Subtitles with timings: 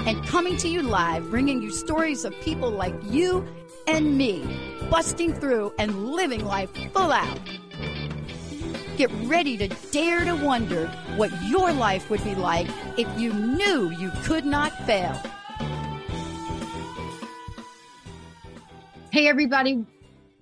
[0.00, 3.46] and coming to you live, bringing you stories of people like you
[3.86, 4.42] and me,
[4.90, 7.38] busting through and living life full out.
[8.96, 13.90] Get ready to dare to wonder what your life would be like if you knew
[13.90, 15.20] you could not fail.
[19.10, 19.84] Hey, everybody.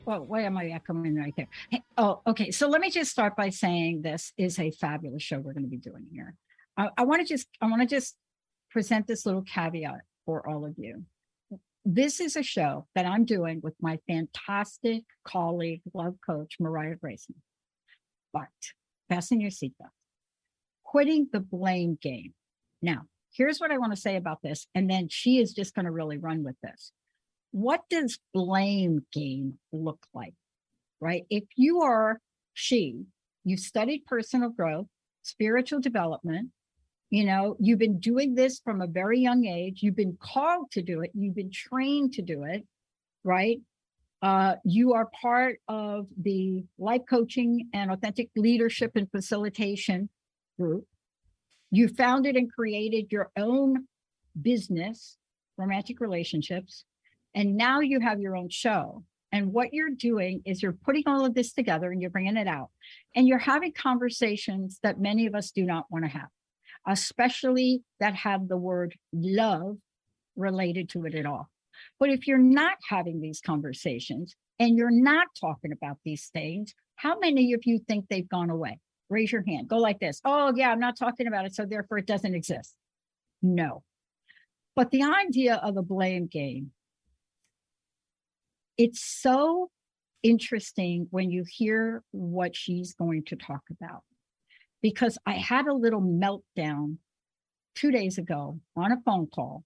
[0.04, 1.48] Well, why am I echoing right there?
[1.70, 2.50] Hey, oh, okay.
[2.50, 5.68] So let me just start by saying this is a fabulous show we're going to
[5.68, 6.34] be doing here.
[6.76, 8.16] I, I want to just, I want to just
[8.72, 11.04] present this little caveat for all of you.
[11.84, 17.34] This is a show that I'm doing with my fantastic colleague, love coach, Mariah Grayson.
[18.32, 18.48] But
[19.08, 19.90] fasten your seatbelt.
[20.84, 22.34] Quitting the blame game.
[22.80, 24.66] Now, here's what I want to say about this.
[24.74, 26.92] And then she is just going to really run with this.
[27.50, 30.34] What does blame game look like?
[31.00, 31.24] Right?
[31.30, 32.20] If you are
[32.54, 33.02] she,
[33.44, 34.86] you've studied personal growth,
[35.22, 36.50] spiritual development,
[37.12, 39.82] you know, you've been doing this from a very young age.
[39.82, 41.10] You've been called to do it.
[41.12, 42.66] You've been trained to do it,
[43.22, 43.60] right?
[44.22, 50.08] Uh, you are part of the life coaching and authentic leadership and facilitation
[50.58, 50.86] group.
[51.70, 53.88] You founded and created your own
[54.40, 55.18] business,
[55.58, 56.86] romantic relationships,
[57.34, 59.04] and now you have your own show.
[59.32, 62.48] And what you're doing is you're putting all of this together and you're bringing it
[62.48, 62.70] out,
[63.14, 66.28] and you're having conversations that many of us do not want to have
[66.86, 69.76] especially that have the word love
[70.36, 71.48] related to it at all.
[71.98, 77.18] But if you're not having these conversations and you're not talking about these things, how
[77.18, 78.78] many of you think they've gone away?
[79.08, 79.68] Raise your hand.
[79.68, 80.20] Go like this.
[80.24, 81.54] Oh, yeah, I'm not talking about it.
[81.54, 82.74] So therefore it doesn't exist.
[83.42, 83.82] No.
[84.74, 86.70] But the idea of a blame game,
[88.78, 89.70] it's so
[90.22, 94.02] interesting when you hear what she's going to talk about
[94.82, 96.98] because I had a little meltdown
[97.74, 99.64] two days ago on a phone call.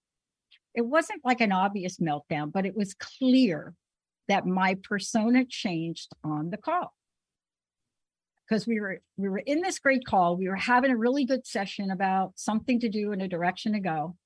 [0.74, 3.74] It wasn't like an obvious meltdown, but it was clear
[4.28, 6.94] that my persona changed on the call.
[8.46, 11.46] Because we were we were in this great call, we were having a really good
[11.46, 14.16] session about something to do and a direction to go.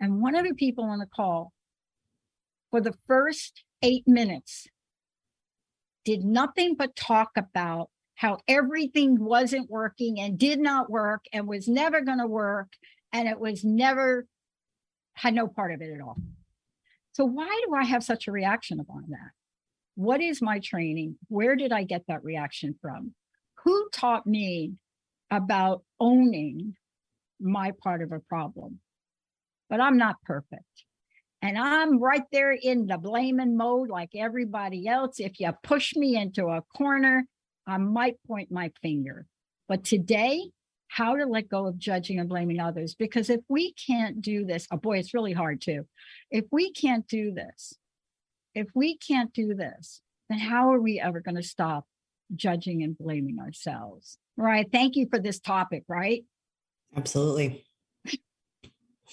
[0.00, 1.52] And one of the people on the call,
[2.70, 4.66] for the first eight minutes,
[6.04, 11.68] did nothing but talk about how everything wasn't working and did not work and was
[11.68, 12.68] never going to work
[13.12, 14.26] and it was never
[15.14, 16.16] had no part of it at all.
[17.12, 19.30] So why do I have such a reaction upon that?
[19.94, 21.16] What is my training?
[21.28, 23.14] Where did I get that reaction from?
[23.64, 24.72] Who taught me
[25.30, 26.74] about owning
[27.38, 28.80] my part of a problem?
[29.68, 30.64] But I'm not perfect.
[31.42, 35.18] And I'm right there in the blaming mode like everybody else.
[35.18, 37.26] If you push me into a corner,
[37.66, 39.26] I might point my finger.
[39.68, 40.50] But today,
[40.92, 42.94] how to let go of judging and blaming others.
[42.94, 45.86] Because if we can't do this, oh boy, it's really hard too.
[46.30, 47.74] If we can't do this,
[48.54, 51.86] if we can't do this, then how are we ever going to stop
[52.34, 54.18] judging and blaming ourselves?
[54.36, 54.66] Right.
[54.70, 56.24] Thank you for this topic, right?
[56.94, 57.64] Absolutely.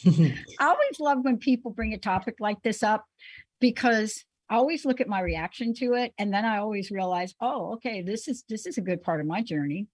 [0.05, 3.05] I always love when people bring a topic like this up
[3.61, 7.73] because I always look at my reaction to it and then I always realize, oh,
[7.73, 9.87] okay, this is this is a good part of my journey.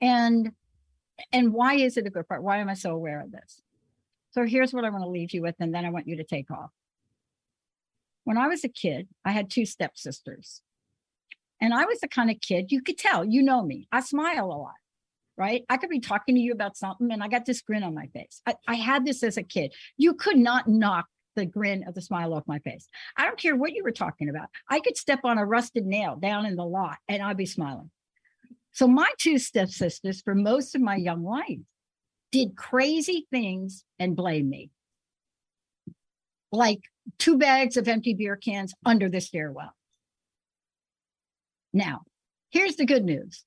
[0.00, 0.52] And
[1.32, 2.42] and why is it a good part?
[2.42, 3.60] Why am I so aware of this?
[4.30, 6.24] So here's what I want to leave you with and then I want you to
[6.24, 6.70] take off.
[8.24, 10.62] When I was a kid, I had two stepsisters.
[11.60, 13.88] And I was the kind of kid you could tell, you know me.
[13.90, 14.74] I smile a lot
[15.38, 15.64] right?
[15.68, 18.06] I could be talking to you about something and I got this grin on my
[18.06, 18.40] face.
[18.46, 19.74] I, I, had this as a kid.
[19.96, 22.88] You could not knock the grin of the smile off my face.
[23.16, 24.48] I don't care what you were talking about.
[24.68, 27.90] I could step on a rusted nail down in the lot and I'd be smiling.
[28.72, 31.60] So my two stepsisters for most of my young life
[32.32, 34.70] did crazy things and blame me.
[36.52, 36.80] Like
[37.18, 39.72] two bags of empty beer cans under the stairwell.
[41.72, 42.02] Now,
[42.50, 43.44] here's the good news.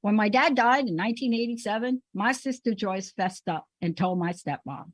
[0.00, 4.92] When my dad died in 1987, my sister Joyce fessed up and told my stepmom.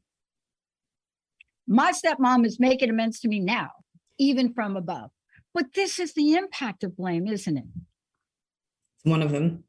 [1.70, 3.70] My stepmom is making amends to me now,
[4.18, 5.10] even from above.
[5.52, 7.64] But this is the impact of blame, isn't it?
[8.96, 9.64] It's One of them.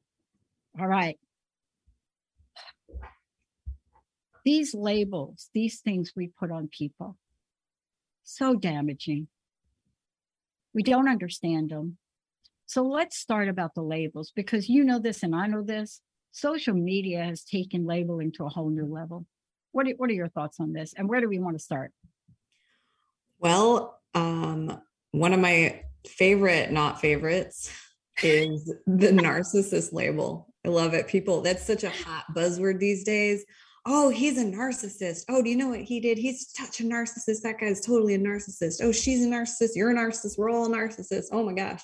[0.79, 1.19] All right.
[4.45, 7.17] These labels, these things we put on people,
[8.23, 9.27] so damaging,
[10.73, 11.97] We don't understand them.
[12.67, 16.01] So let's start about the labels because you know this and I know this.
[16.31, 19.25] Social media has taken labeling to a whole new level.
[19.71, 20.93] What are, what are your thoughts on this?
[20.97, 21.91] And where do we want to start?
[23.39, 24.81] Well, um,
[25.11, 27.71] one of my favorite not favorites
[28.23, 30.53] is the narcissist label.
[30.65, 31.07] I love it.
[31.07, 33.45] People, that's such a hot buzzword these days.
[33.85, 35.23] Oh, he's a narcissist.
[35.29, 36.17] Oh, do you know what he did?
[36.17, 37.41] He's such a narcissist.
[37.43, 38.81] That guy's totally a narcissist.
[38.83, 39.69] Oh, she's a narcissist.
[39.75, 40.37] You're a narcissist.
[40.37, 41.27] We're all a narcissist.
[41.31, 41.81] Oh my gosh.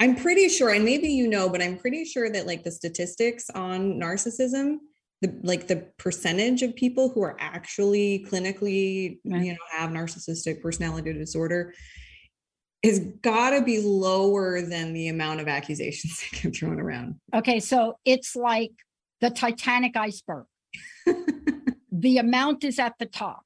[0.00, 3.48] I'm pretty sure, and maybe you know, but I'm pretty sure that like the statistics
[3.50, 4.78] on narcissism,
[5.22, 9.44] the like the percentage of people who are actually clinically, Right.
[9.44, 11.72] you know, have narcissistic personality disorder
[12.84, 17.14] has got to be lower than the amount of accusations that get thrown around.
[17.32, 18.72] Okay, so it's like
[19.20, 20.46] the Titanic iceberg.
[21.92, 23.42] the amount is at the top.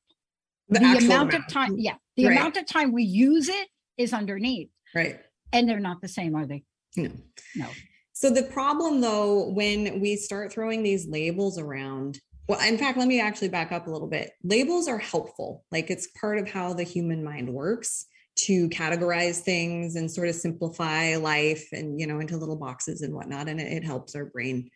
[0.68, 2.36] The, actual amount, of time, yeah, the Right.
[2.38, 3.68] amount of time we use it
[3.98, 5.20] is underneath, right?
[5.52, 6.64] and they're not the same, are they?
[6.96, 7.10] No.
[7.54, 7.68] No.
[8.16, 12.18] So the problem though, when we start throwing these labels around,
[12.48, 14.30] well, in fact, let me actually back up a little bit.
[14.42, 15.66] Labels are helpful.
[15.70, 20.34] Like it's part of how the human mind works to categorize things and sort of
[20.34, 23.50] simplify life and you know into little boxes and whatnot.
[23.50, 24.70] And it, it helps our brain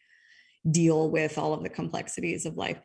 [0.70, 2.78] deal with all of the complexities of life.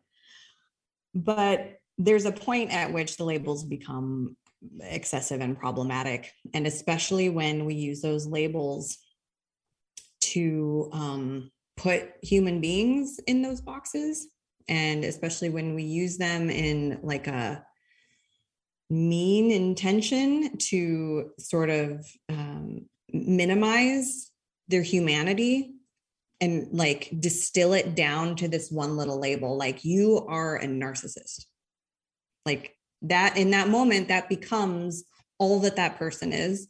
[1.13, 4.37] But there's a point at which the labels become
[4.79, 6.31] excessive and problematic.
[6.53, 8.99] And especially when we use those labels
[10.35, 14.27] to um, put human beings in those boxes.
[14.67, 17.63] And especially when we use them in like a
[18.89, 24.31] mean intention to sort of um, minimize
[24.67, 25.71] their humanity
[26.41, 31.45] and like distill it down to this one little label like you are a narcissist.
[32.45, 35.03] Like that in that moment that becomes
[35.37, 36.67] all that that person is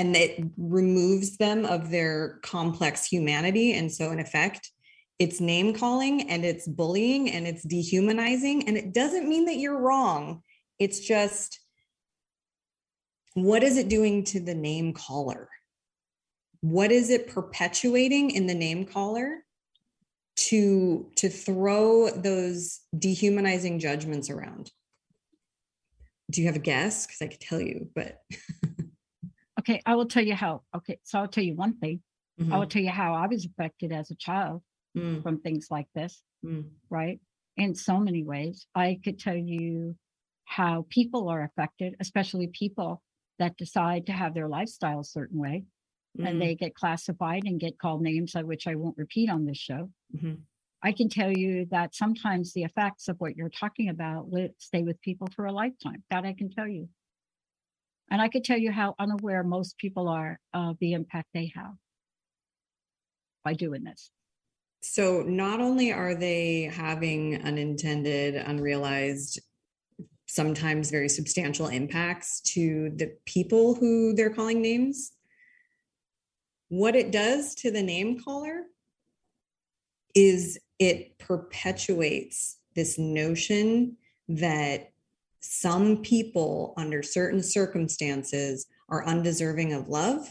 [0.00, 4.70] and it removes them of their complex humanity and so in effect
[5.18, 9.78] it's name calling and it's bullying and it's dehumanizing and it doesn't mean that you're
[9.78, 10.42] wrong.
[10.78, 11.60] It's just
[13.34, 15.50] what is it doing to the name caller?
[16.62, 19.44] What is it perpetuating in the name caller
[20.48, 24.70] to to throw those dehumanizing judgments around?
[26.30, 27.06] Do you have a guess?
[27.06, 28.22] Because i could tell you but
[29.70, 30.62] Okay, I will tell you how.
[30.74, 32.02] Okay, so I'll tell you one thing.
[32.50, 32.70] I will Mhm.
[32.70, 34.62] tell you how I was affected as a child
[34.96, 37.20] Mm, from things like this, mm, right?
[37.56, 38.66] In so many ways.
[38.74, 39.96] I could tell you
[40.44, 43.00] how people are affected, especially people
[43.38, 45.64] that decide to have their lifestyle a certain way
[46.18, 49.44] and mm, they get classified and get called names of which I won't repeat on
[49.44, 49.92] this show.
[50.12, 50.42] mhm.
[50.82, 54.28] I can tell you that sometimes the effects of what you're talking about
[54.58, 56.02] stay with people for a lifetime.
[56.10, 56.88] That I can tell you.
[58.10, 61.74] And I could tell you how unaware most people are of the impact they have
[63.44, 64.10] by doing this.
[64.82, 69.40] So not only are they having unintended, unrealized,
[70.26, 75.12] sometimes very substantial impacts to the people who they're calling names,
[76.68, 78.62] what it does to the name caller
[80.14, 83.96] is it perpetuates this notion
[84.28, 84.89] that
[85.40, 90.30] some people under certain circumstances are undeserving of love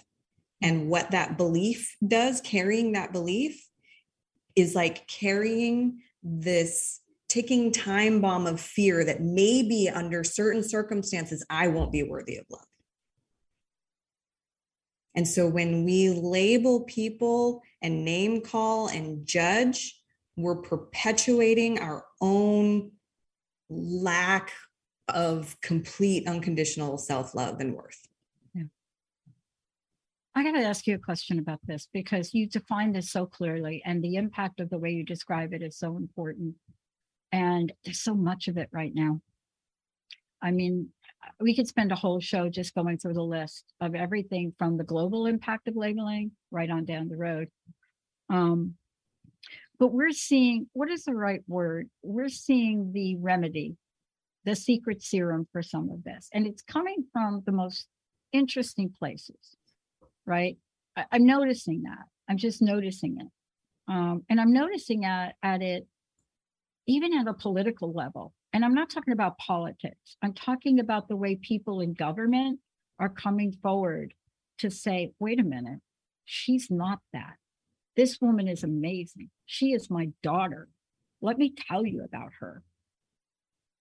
[0.61, 3.67] and what that belief does carrying that belief
[4.55, 11.67] is like carrying this ticking time bomb of fear that maybe under certain circumstances I
[11.67, 12.65] won't be worthy of love.
[15.15, 19.99] And so when we label people and name call and judge,
[20.35, 22.91] we're perpetuating our own
[23.69, 24.51] lack
[25.09, 28.09] of complete unconditional self love and worth.
[30.35, 33.81] I got to ask you a question about this because you define this so clearly,
[33.85, 36.55] and the impact of the way you describe it is so important.
[37.31, 39.19] And there's so much of it right now.
[40.41, 40.89] I mean,
[41.39, 44.83] we could spend a whole show just going through the list of everything from the
[44.83, 47.49] global impact of labeling right on down the road.
[48.29, 48.75] Um,
[49.77, 51.89] but we're seeing what is the right word?
[52.01, 53.75] We're seeing the remedy,
[54.49, 56.29] the secret serum for some of this.
[56.33, 57.87] And it's coming from the most
[58.33, 59.57] interesting places
[60.29, 60.57] right?
[60.95, 62.05] I, I'm noticing that.
[62.29, 63.27] I'm just noticing it.
[63.91, 65.87] Um, and I'm noticing at, at it
[66.85, 68.33] even at a political level.
[68.53, 70.17] And I'm not talking about politics.
[70.21, 72.59] I'm talking about the way people in government
[72.99, 74.13] are coming forward
[74.59, 75.79] to say, wait a minute,
[76.25, 77.35] she's not that.
[77.95, 79.29] This woman is amazing.
[79.45, 80.67] She is my daughter.
[81.21, 82.63] Let me tell you about her.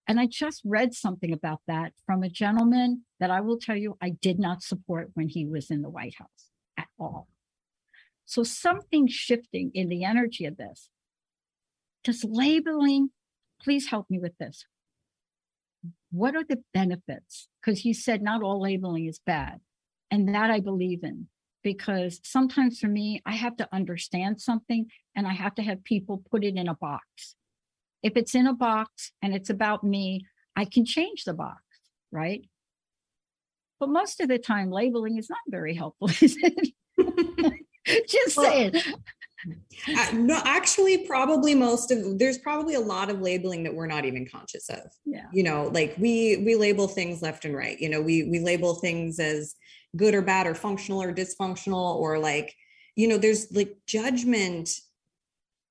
[0.09, 3.95] And I just read something about that from a gentleman that I will tell you
[4.01, 7.27] I did not support when he was in the White House at all.
[8.25, 10.89] So something's shifting in the energy of this.
[12.03, 13.11] Does labeling,
[13.61, 14.65] please help me with this.
[16.11, 17.47] What are the benefits?
[17.61, 19.59] Because you said not all labeling is bad.
[20.09, 21.27] And that I believe in
[21.61, 26.23] because sometimes for me, I have to understand something and I have to have people
[26.31, 27.35] put it in a box.
[28.03, 30.25] If it's in a box and it's about me,
[30.55, 31.61] I can change the box,
[32.11, 32.41] right?
[33.79, 36.73] But most of the time, labeling is not very helpful, is it?
[38.07, 38.73] Just well, saying.
[39.87, 44.05] Uh, no, actually, probably most of there's probably a lot of labeling that we're not
[44.05, 44.81] even conscious of.
[45.05, 45.27] Yeah.
[45.31, 47.79] You know, like we we label things left and right.
[47.79, 49.55] You know, we we label things as
[49.95, 52.53] good or bad or functional or dysfunctional or like,
[52.95, 54.69] you know, there's like judgment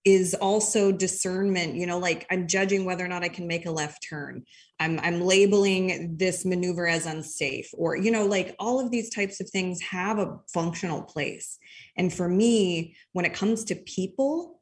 [0.04, 3.70] is also discernment you know like i'm judging whether or not i can make a
[3.70, 4.44] left turn.
[4.80, 9.40] I'm i'm labeling this maneuver as unsafe or you know like all of these types
[9.40, 11.58] of things have a functional place.
[11.96, 14.60] And for me when it comes to people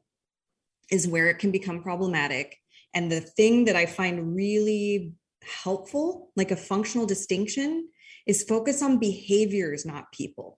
[0.89, 2.57] is where it can become problematic.
[2.93, 5.13] And the thing that i find really
[5.63, 7.89] helpful like a functional distinction
[8.25, 10.57] is focus on behaviors not people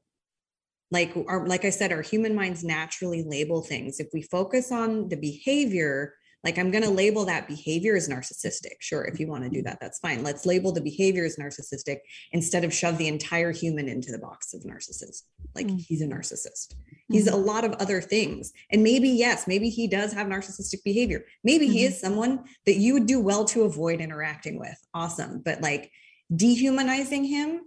[0.91, 4.00] like our like i said our human minds naturally label things.
[4.00, 8.75] If we focus on the behavior like i'm going to label that behavior as narcissistic.
[8.79, 10.24] Sure if you want to do that that's fine.
[10.24, 11.98] Let's label the behavior as narcissistic
[12.31, 15.24] instead of shove the entire human into the box of narcissist
[15.55, 15.79] like mm.
[15.79, 16.75] he's a narcissist.
[17.12, 17.36] He's mm-hmm.
[17.36, 18.53] a lot of other things.
[18.72, 21.25] And maybe yes maybe he does have narcissistic behavior.
[21.43, 21.74] Maybe mm-hmm.
[21.74, 24.77] he is someone that you would do well to avoid interacting with.
[24.93, 25.41] Awesome.
[25.43, 25.91] But like
[26.36, 27.62] dehumanizing him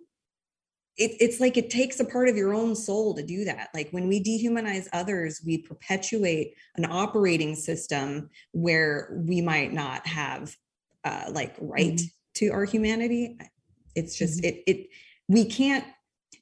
[0.98, 3.70] it, it's like it takes a part of your own soul to do that.
[3.72, 10.54] Like when we dehumanize others, we perpetuate an operating system where we might not have
[11.04, 12.06] uh, like right mm-hmm.
[12.34, 13.38] to our humanity.
[13.94, 14.48] It's just mm-hmm.
[14.48, 14.88] it it
[15.28, 15.84] we can't.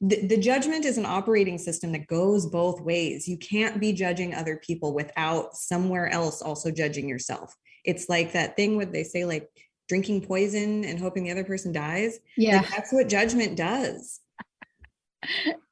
[0.02, 3.28] The, the judgment is an operating system that goes both ways.
[3.28, 7.54] You can't be judging other people without somewhere else also judging yourself.
[7.84, 9.50] It's like that thing where they say like
[9.90, 12.18] drinking poison and hoping the other person dies.
[12.36, 14.20] Yeah, like that's what judgment does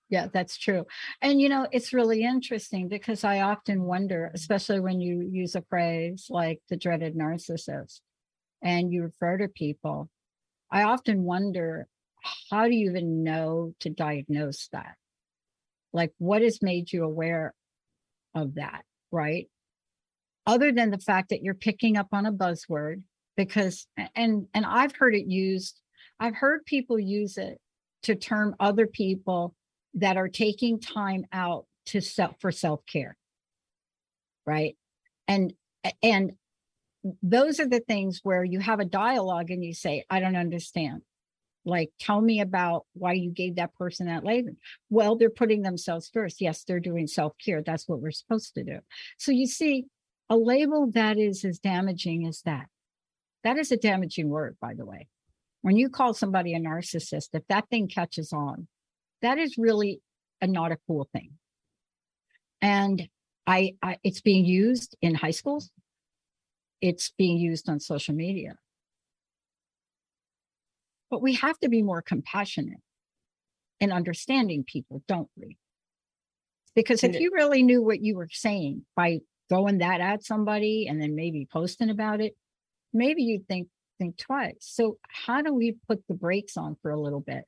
[0.09, 0.87] yeah, that's true.
[1.21, 5.62] And you know, it's really interesting because I often wonder, especially when you use a
[5.62, 8.00] phrase like the dreaded narcissist
[8.62, 10.09] and you refer to people,
[10.71, 11.87] I often wonder
[12.50, 14.97] how do you even know to diagnose that?
[15.93, 17.55] Like, what has made you aware
[18.35, 19.49] of that, right?
[20.47, 23.02] Other than the fact that you're picking up on a buzzword,
[23.37, 25.81] because and and I've heard it used,
[26.19, 27.59] I've heard people use it
[28.02, 29.55] to term other people
[29.95, 33.17] that are taking time out to self for self-care.
[34.47, 34.76] Right?
[35.26, 35.52] And
[36.02, 36.33] and
[37.23, 41.02] those are the things where you have a dialogue and you say i don't understand.
[41.64, 44.52] Like tell me about why you gave that person that label
[44.90, 46.40] well they're putting themselves first.
[46.40, 47.62] Yes they're doing self-care.
[47.62, 48.78] That's what we're supposed to do.
[49.19, 49.87] So you see
[50.31, 52.67] a label that is as damaging as that
[53.45, 55.09] that is a damaging word by the way
[55.68, 58.68] when you call somebody a narcissist, if that thing catches on,
[59.20, 60.00] that is really
[60.40, 61.32] a not a cool thing.
[62.62, 63.06] And
[63.46, 65.70] I, I it's being used in high schools.
[66.80, 68.56] It's being used on social media.
[71.10, 72.80] But we have to be more compassionate
[73.78, 75.58] in understanding people, don't we?
[76.75, 79.18] Because if you really knew what you were saying by
[79.50, 82.34] throwing that at somebody and then maybe posting about it,
[82.94, 83.68] maybe you'd think,
[83.99, 84.57] think twice.
[84.61, 87.45] So, how do we put the brakes on for a little bit?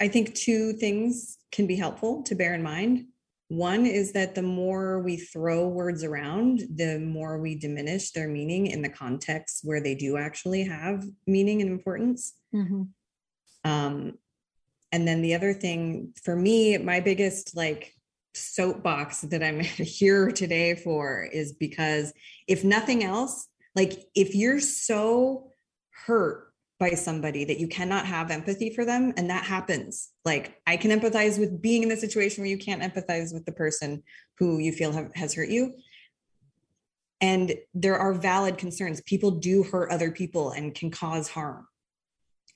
[0.00, 3.06] I think two things can be helpful to bear in mind.
[3.48, 8.68] One is that the more we throw words around, the more we diminish their meaning
[8.68, 12.34] in the context where they do actually have meaning and importance.
[12.54, 12.82] Mm-hmm.
[13.64, 14.18] Um,
[14.92, 17.92] and then the other thing for me, my biggest like
[18.34, 22.12] soapbox that I'm here today for is because
[22.46, 25.48] if nothing else, like if you're so
[26.06, 30.76] hurt by somebody that you cannot have empathy for them and that happens like i
[30.78, 34.02] can empathize with being in the situation where you can't empathize with the person
[34.40, 35.74] who you feel have, has hurt you.
[37.20, 39.02] And there are valid concerns.
[39.02, 41.68] People do hurt other people and can cause harm.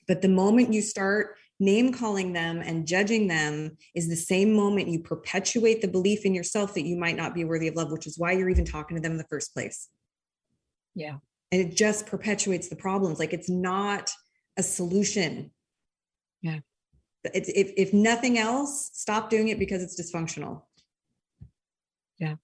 [0.07, 4.89] But the moment you start name calling them and judging them is the same moment
[4.89, 8.05] you perpetuate the belief in yourself that you might not be worthy of love which
[8.05, 9.87] is why you're even talking to them in the first place
[10.95, 11.17] yeah.
[11.51, 13.19] And it just perpetuates the problems.
[13.19, 14.09] Like it's not
[14.57, 15.51] a solution.
[16.41, 16.59] Yeah.
[17.25, 20.63] It's, if, if nothing else, stop doing it because it's dysfunctional.
[22.17, 22.35] Yeah.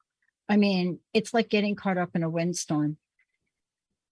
[0.49, 2.97] I mean, it's like getting caught up in a windstorm.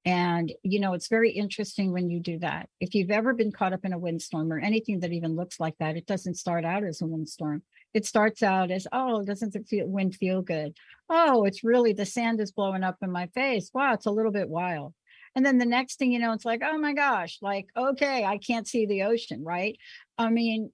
[0.05, 2.69] And, you know, it's very interesting when you do that.
[2.79, 5.75] If you've ever been caught up in a windstorm or anything that even looks like
[5.79, 7.63] that, it doesn't start out as a windstorm.
[7.93, 10.77] It starts out as, oh, doesn't the feel, wind feel good?
[11.09, 13.71] Oh, it's really the sand is blowing up in my face.
[13.73, 14.93] Wow, it's a little bit wild.
[15.35, 18.37] And then the next thing you know, it's like, oh my gosh, like, okay, I
[18.37, 19.77] can't see the ocean, right?
[20.17, 20.71] I mean,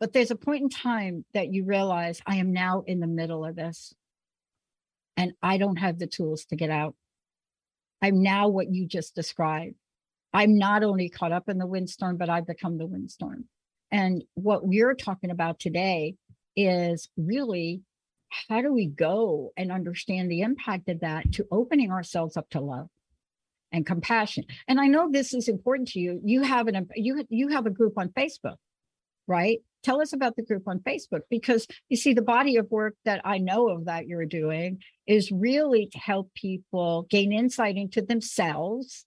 [0.00, 3.44] but there's a point in time that you realize I am now in the middle
[3.44, 3.94] of this
[5.16, 6.94] and I don't have the tools to get out.
[8.00, 9.74] I'm now what you just described.
[10.32, 13.44] I'm not only caught up in the windstorm, but I've become the windstorm.
[13.90, 16.14] And what we're talking about today
[16.56, 17.82] is really
[18.28, 22.60] how do we go and understand the impact of that to opening ourselves up to
[22.60, 22.88] love
[23.72, 24.44] and compassion.
[24.68, 26.20] And I know this is important to you.
[26.24, 28.56] You have an you you have a group on Facebook,
[29.26, 29.58] right?
[29.82, 33.22] Tell us about the group on Facebook because you see the body of work that
[33.24, 39.06] I know of that you're doing is really to help people gain insight into themselves.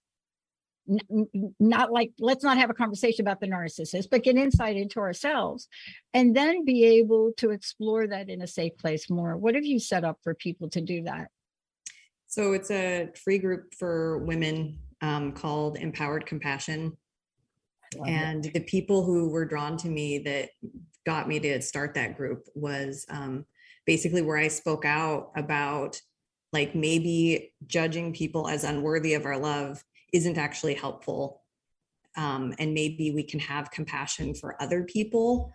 [1.58, 5.68] Not like let's not have a conversation about the narcissist, but get insight into ourselves
[6.12, 9.36] and then be able to explore that in a safe place more.
[9.36, 11.28] What have you set up for people to do that?
[12.26, 16.96] So it's a free group for women um, called Empowered Compassion.
[18.06, 18.54] And it.
[18.54, 20.50] the people who were drawn to me that
[21.06, 23.44] got me to start that group was um,
[23.86, 26.00] basically where I spoke out about
[26.52, 31.42] like maybe judging people as unworthy of our love isn't actually helpful.
[32.16, 35.52] Um, and maybe we can have compassion for other people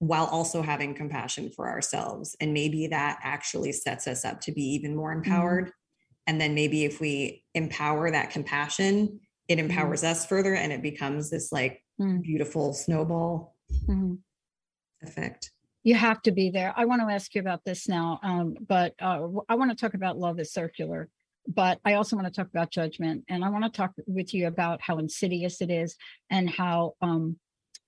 [0.00, 2.36] while also having compassion for ourselves.
[2.40, 5.30] And maybe that actually sets us up to be even more mm-hmm.
[5.30, 5.64] empowered.
[5.64, 5.72] Mm-hmm
[6.28, 9.18] and then maybe if we empower that compassion
[9.48, 9.70] it mm-hmm.
[9.70, 10.12] empowers mm-hmm.
[10.12, 12.20] us further and it becomes this like mm-hmm.
[12.20, 13.56] beautiful snowball
[13.88, 14.14] mm-hmm.
[15.02, 15.50] effect
[15.82, 18.94] you have to be there i want to ask you about this now um, but
[19.00, 21.08] uh, i want to talk about love is circular
[21.48, 24.46] but i also want to talk about judgment and i want to talk with you
[24.46, 25.96] about how insidious it is
[26.30, 27.36] and how um,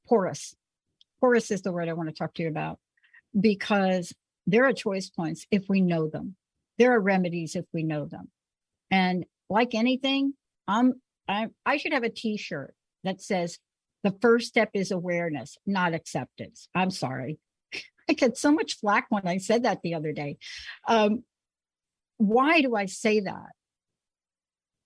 [0.09, 0.55] porous
[1.21, 2.79] porous is the word i want to talk to you about
[3.38, 4.12] because
[4.46, 6.37] there are choice points if we know them
[6.81, 8.31] there are remedies if we know them.
[8.90, 10.33] And like anything,
[10.66, 10.94] I'm
[11.29, 13.59] I I should have a t-shirt that says
[14.03, 16.68] the first step is awareness, not acceptance.
[16.75, 17.38] I'm sorry.
[18.09, 20.38] I get so much flack when I said that the other day.
[20.88, 21.23] Um,
[22.20, 23.52] why do I say that?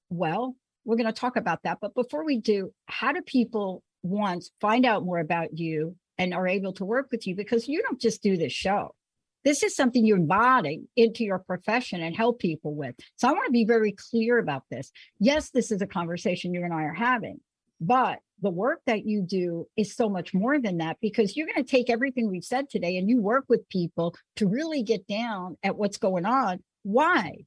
[0.08, 1.78] Well, we're going to talk about that.
[1.80, 6.46] But before we do, how do people once find out more about you and are
[6.46, 7.34] able to work with you?
[7.34, 8.94] Because you don't just do this show.
[9.42, 12.94] This is something you embody into your profession and help people with.
[13.16, 14.92] So I want to be very clear about this.
[15.18, 17.40] Yes, this is a conversation you and I are having,
[17.80, 21.64] but the work that you do is so much more than that because you're going
[21.64, 25.56] to take everything we've said today and you work with people to really get down
[25.64, 26.62] at what's going on.
[26.84, 27.46] Why?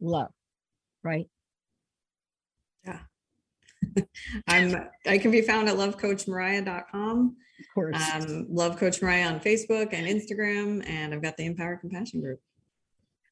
[0.00, 0.32] Love,
[1.02, 1.28] right?
[2.84, 2.98] Yeah.
[4.46, 7.36] I'm I can be found at lovecoachmariah.com.
[7.60, 8.12] Of course.
[8.12, 12.40] Um, Love Coach Mariah on Facebook and Instagram, and I've got the Empower Compassion group.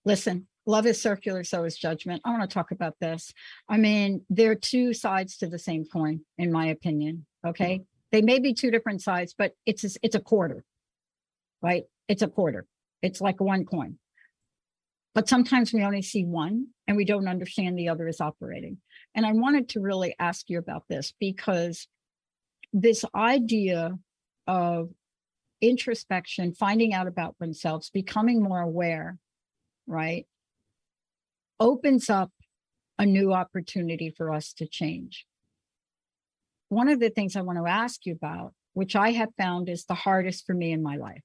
[0.04, 2.22] Listen, love is circular, so is judgment.
[2.24, 3.34] I want to talk about this.
[3.68, 7.26] I mean, there are two sides to the same coin, in my opinion.
[7.46, 7.74] Okay.
[7.74, 7.82] Mm-hmm.
[8.12, 10.64] They may be two different sides, but it's it's a quarter,
[11.62, 11.84] right?
[12.08, 12.66] It's a quarter.
[13.02, 13.98] It's like one coin.
[15.14, 18.78] But sometimes we only see one and we don't understand the other is operating.
[19.14, 21.88] And I wanted to really ask you about this because
[22.72, 23.98] this idea
[24.46, 24.90] of
[25.60, 29.18] introspection, finding out about themselves, becoming more aware,
[29.86, 30.26] right,
[31.58, 32.30] opens up
[32.98, 35.26] a new opportunity for us to change.
[36.68, 39.84] One of the things I want to ask you about, which I have found is
[39.84, 41.22] the hardest for me in my life,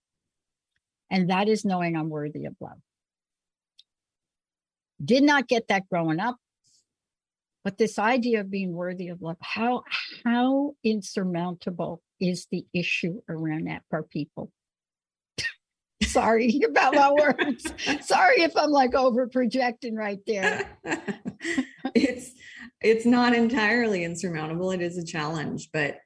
[1.12, 2.80] and that is knowing I'm worthy of love.
[5.06, 6.38] Did not get that growing up.
[7.63, 9.84] But this idea of being worthy of love, how
[10.24, 14.52] how insurmountable is the issue around that for people?
[16.04, 17.65] Sorry about my words.
[18.06, 20.78] Sorry if I'm like over projecting right there.
[21.96, 22.32] it's
[22.82, 24.70] it's not entirely insurmountable.
[24.70, 25.98] It is a challenge, but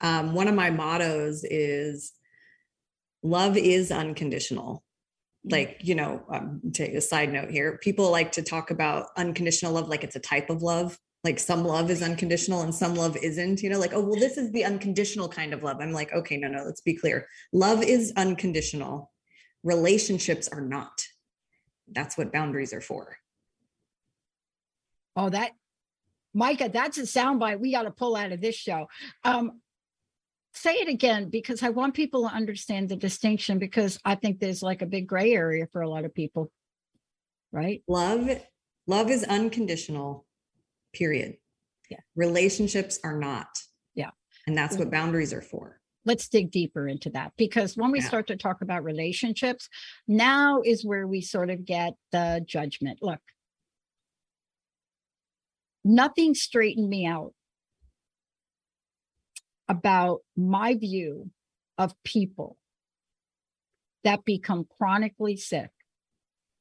[0.00, 2.12] um, one of my mottos is
[3.22, 4.82] love is unconditional.
[5.50, 9.72] Like you know um, take a side note here people like to talk about unconditional
[9.72, 13.16] love like it's a type of love like some love is unconditional and some love
[13.16, 15.78] isn't you know like oh well this is the unconditional kind of love.
[15.80, 17.28] I'm like okay no no let's be clear.
[17.52, 19.10] Love is unconditional.
[19.62, 21.06] Relationships are not.
[21.88, 23.16] That's what boundaries are for.
[25.14, 25.52] Oh that
[26.34, 28.88] micah that's a soundbite we got to pull out of this show.
[29.24, 29.60] Um
[30.54, 34.62] say it again because i want people to understand the distinction because i think there's
[34.62, 36.50] like a big gray area for a lot of people
[37.52, 38.28] right love
[38.86, 40.26] love is unconditional
[40.92, 41.36] period.
[41.88, 42.00] Yeah.
[42.16, 43.48] Relationships are not.
[43.94, 44.10] Yeah.
[44.46, 45.78] And that's what boundaries are for.
[46.04, 48.08] let's dig deeper into that because when we Yeah.
[48.08, 49.68] start to talk about relationships,
[50.08, 52.98] now is where we sort of get the judgment.
[53.00, 53.20] Look,
[55.84, 57.34] nothing straightened me out
[59.72, 61.30] about my view
[61.78, 62.58] of people
[64.04, 65.70] that become chronically sick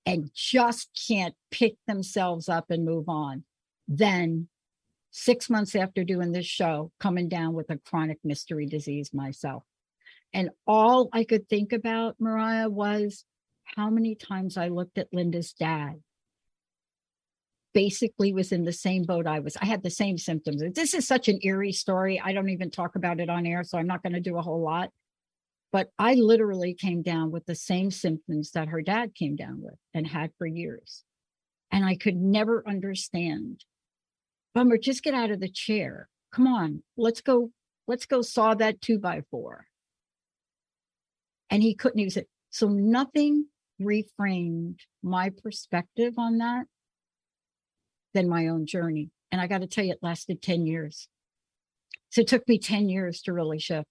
[0.05, 3.43] and just can't pick themselves up and move on
[3.85, 4.47] then
[5.11, 9.63] six months after doing this show coming down with a chronic mystery disease myself.
[10.33, 13.25] And all i could think about mariah was
[13.75, 16.01] how many times i looked at linda's dad
[17.73, 21.07] basically was in the same boat i was i had the same symptoms this is
[21.07, 24.03] such an eerie story i don't even talk about it on air so i'm not
[24.03, 24.89] going to do a whole lot
[25.71, 29.75] but I literally came down with the same symptoms that her dad came down with
[29.93, 31.03] and had for years.
[31.71, 33.63] And I could never understand.
[34.53, 36.09] Bummer, just get out of the chair.
[36.33, 37.51] Come on, let's go,
[37.87, 39.67] let's go saw that two by four.
[41.49, 42.27] And he couldn't use it.
[42.49, 43.45] So nothing
[43.81, 46.65] reframed my perspective on that
[48.13, 49.09] than my own journey.
[49.31, 51.07] And I got to tell you, it lasted 10 years.
[52.09, 53.87] So it took me 10 years to really shift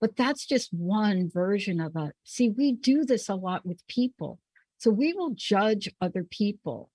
[0.00, 2.14] but that's just one version of it.
[2.24, 4.38] See, we do this a lot with people.
[4.78, 6.90] So we will judge other people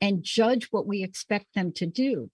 [0.00, 2.30] and judge what we expect them to do.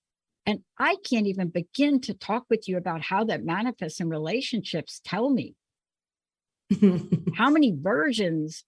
[0.47, 5.01] And I can't even begin to talk with you about how that manifests in relationships.
[5.05, 5.55] Tell me
[7.37, 8.65] how many versions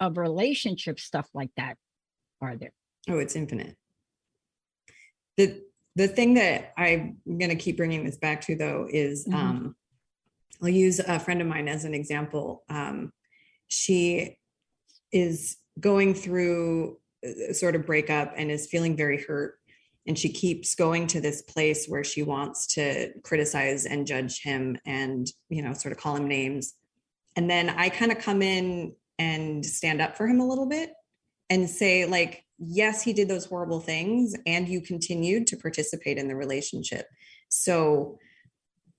[0.00, 1.76] of relationship stuff like that
[2.40, 2.72] are there?
[3.08, 3.76] Oh, it's infinite.
[5.36, 5.62] The
[5.94, 9.34] the thing that I'm going to keep bringing this back to though is Mhm.
[9.34, 9.76] um
[10.62, 12.64] I'll use a friend of mine as an example.
[12.68, 13.12] Um
[13.68, 14.38] she
[15.12, 19.58] is going through a sort of breakup and is feeling very hurt
[20.06, 24.78] and she keeps going to this place where she wants to criticize and judge him
[24.86, 26.74] and you know sort of call him names
[27.34, 30.92] and then i kind of come in and stand up for him a little bit
[31.50, 36.28] and say like yes he did those horrible things and you continued to participate in
[36.28, 37.06] the relationship.
[37.48, 38.18] So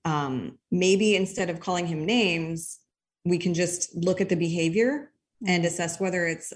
[0.04, 2.78] um maybe instead of calling him names
[3.24, 5.10] we can just look at the behavior
[5.46, 6.52] and assess whether it's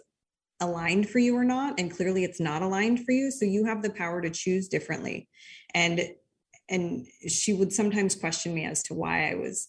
[0.61, 1.79] aligned for you or not.
[1.79, 3.31] And clearly it's not aligned for you.
[3.31, 5.29] So you have the power to choose differently.
[5.75, 6.01] And
[6.69, 9.69] and she would sometimes question me as to why i was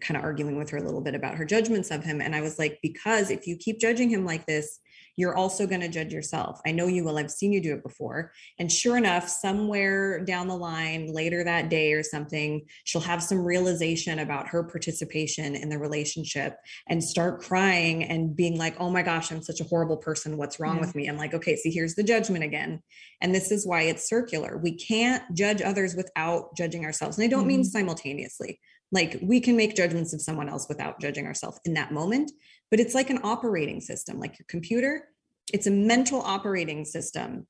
[0.00, 2.20] kind of arguing with her a little bit about her judgments of him.
[2.20, 4.80] And i was like because if you keep judging him like this
[5.16, 6.60] you're also going to judge yourself.
[6.66, 7.18] I know you will.
[7.18, 8.32] I've seen you do it before.
[8.58, 13.44] And sure enough somewhere down the line later that day or something she'll have some
[13.44, 16.56] realization about her participation in the relationship
[16.88, 20.36] and start crying and being like oh my gosh i'm such a horrible person.
[20.36, 20.80] What's wrong Yeah.
[20.82, 21.08] with me?
[21.08, 22.82] I'm like okay see here's the judgment again.
[23.20, 24.58] And this is why it's circular.
[24.58, 27.16] We can't judge others without judging ourselves.
[27.16, 27.68] And i don't mean mm-hmm.
[27.68, 28.60] simultaneously.
[28.92, 32.30] Like we can make judgments of someone else without judging ourselves in that moment
[32.70, 35.08] but it's like an operating system like your computer
[35.52, 37.46] it's a mental operating system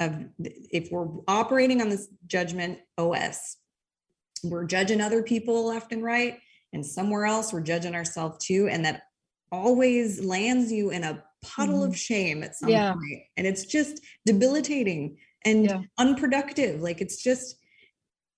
[0.00, 3.56] of if we're operating on this judgment os
[4.42, 6.38] we're judging other people left and right
[6.72, 9.02] and somewhere else we're judging ourselves too and that
[9.52, 11.96] always lands you in a puddle of mm-hmm.
[11.96, 12.92] shame at some Yeah.
[12.94, 13.22] point.
[13.36, 15.82] and it's just debilitating and Yeah.
[15.98, 17.56] unproductive like it's just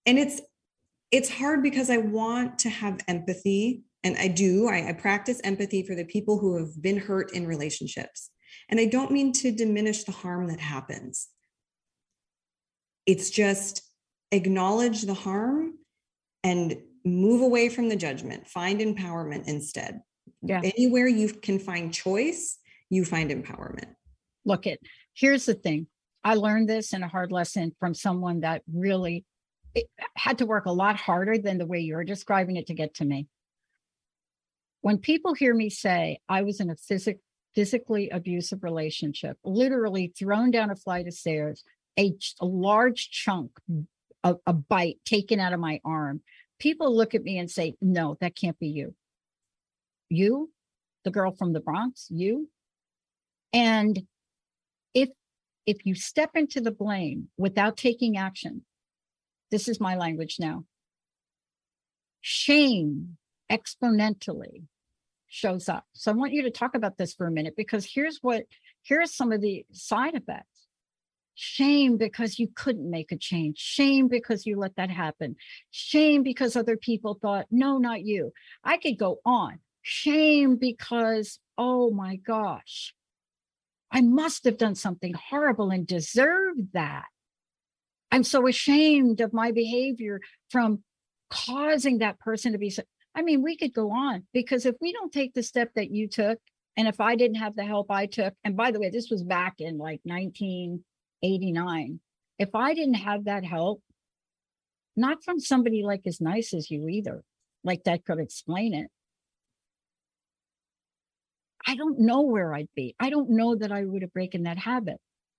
[0.04, 0.40] and it's
[1.12, 5.82] it's hard because i want to have empathy and i do I, I practice empathy
[5.82, 8.30] for the people who have been hurt in relationships.
[8.68, 11.28] And i don't mean to diminish the harm that happens.
[13.04, 13.82] It's just
[14.32, 15.74] acknowledge the harm
[16.42, 18.46] and move away from the judgment.
[18.46, 20.00] Find empowerment instead.
[20.42, 20.60] Yeah.
[20.62, 22.58] anywhere you can find choice
[22.90, 23.90] you find empowerment.
[24.44, 24.78] Look at
[25.14, 25.88] here's the thing.
[26.22, 29.24] I learned this in a hard lesson from someone that really
[29.74, 32.94] it had to work a lot harder than the way you're describing it to get
[32.94, 33.26] to me
[34.86, 37.18] when people hear me say i was in a physic,
[37.54, 41.64] physically abusive relationship literally thrown down a flight of stairs
[41.98, 43.50] a, a large chunk
[44.24, 46.20] a, a bite taken out of my arm
[46.58, 48.94] people look at me and say no that can't be you.
[50.08, 50.50] You?
[51.04, 52.06] The girl from the bronx?
[52.10, 52.48] You?
[53.52, 54.06] And
[54.94, 55.10] if
[55.66, 58.64] if you step into the blame without taking action,
[59.50, 60.64] this is my language now.
[62.20, 63.16] Shame
[63.50, 64.64] exponentially
[65.36, 65.84] shows up.
[65.92, 68.44] So I want you to talk about this for a minute because here's what
[68.82, 70.66] here's some of the side effects.
[71.34, 73.58] Shame because you couldn't make a change.
[73.58, 75.36] Shame because you let that happen.
[75.70, 78.32] Shame because other people thought, no, not you.
[78.64, 79.58] I could go on.
[79.82, 82.94] Shame because, oh my gosh,
[83.92, 87.04] I must have done something horrible and deserved that.
[88.10, 90.82] I'm so ashamed of my behavior from
[91.28, 92.74] causing that person to be.
[93.16, 96.06] I mean, we could go on because if we don't take the step that you
[96.06, 96.38] took,
[96.76, 99.22] and if I didn't have the help I took, and by the way, this was
[99.22, 102.00] back in like 1989,
[102.38, 103.82] if I didn't have that help,
[104.94, 107.24] not from somebody like as nice as you either,
[107.64, 108.90] like that could explain it.
[111.66, 112.94] I don't know where I'd be.
[113.00, 114.98] I don't know that I would have broken that habit.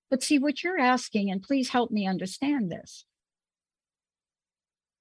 [0.09, 3.05] But see what you're asking, and please help me understand this.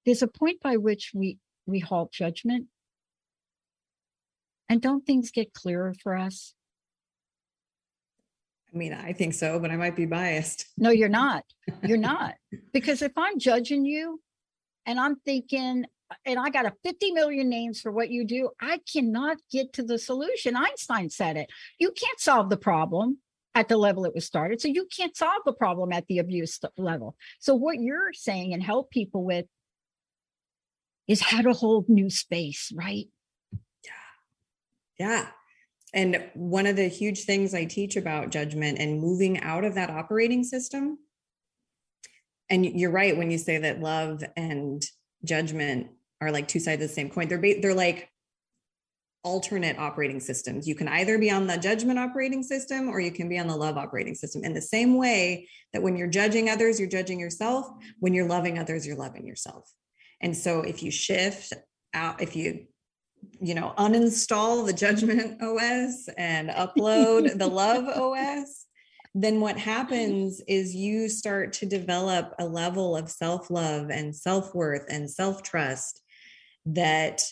[0.05, 2.67] There's a point by which we we halt judgment.
[4.69, 6.53] And don't things get clearer for us?
[8.73, 10.65] I mean, I think so, but I might be biased.
[10.77, 11.43] No, you're not.
[11.83, 12.35] You're not.
[12.73, 14.21] because if I'm judging you
[14.85, 15.85] and I'm thinking,
[16.25, 19.83] and I got a 50 million names for what you do, I cannot get to
[19.83, 20.55] the solution.
[20.55, 21.49] Einstein said it.
[21.79, 23.17] You can't solve the problem
[23.55, 24.61] at the level it was started.
[24.61, 27.15] So you can't solve the problem at the abuse level.
[27.39, 29.45] So what you're saying and help people with
[31.07, 33.05] is how to hold new space, right?
[33.83, 33.91] Yeah.
[34.99, 35.27] Yeah.
[35.93, 39.89] And one of the huge things I teach about judgment and moving out of that
[39.89, 40.99] operating system.
[42.49, 44.83] And you're right when you say that love and
[45.23, 45.87] judgment
[46.21, 47.27] are like two sides of the same coin.
[47.27, 48.09] They're they're like
[49.23, 50.67] alternate operating systems.
[50.67, 53.55] You can either be on the judgment operating system or you can be on the
[53.55, 54.43] love operating system.
[54.43, 57.67] In the same way that when you're judging others, you're judging yourself.
[57.99, 59.69] When you're loving others, you're loving yourself.
[60.21, 61.53] And so if you shift
[61.93, 62.67] out, if you
[63.39, 68.65] you know uninstall the judgment os and upload the love os
[69.15, 75.09] then what happens is you start to develop a level of self-love and self-worth and
[75.09, 76.01] self-trust
[76.65, 77.23] that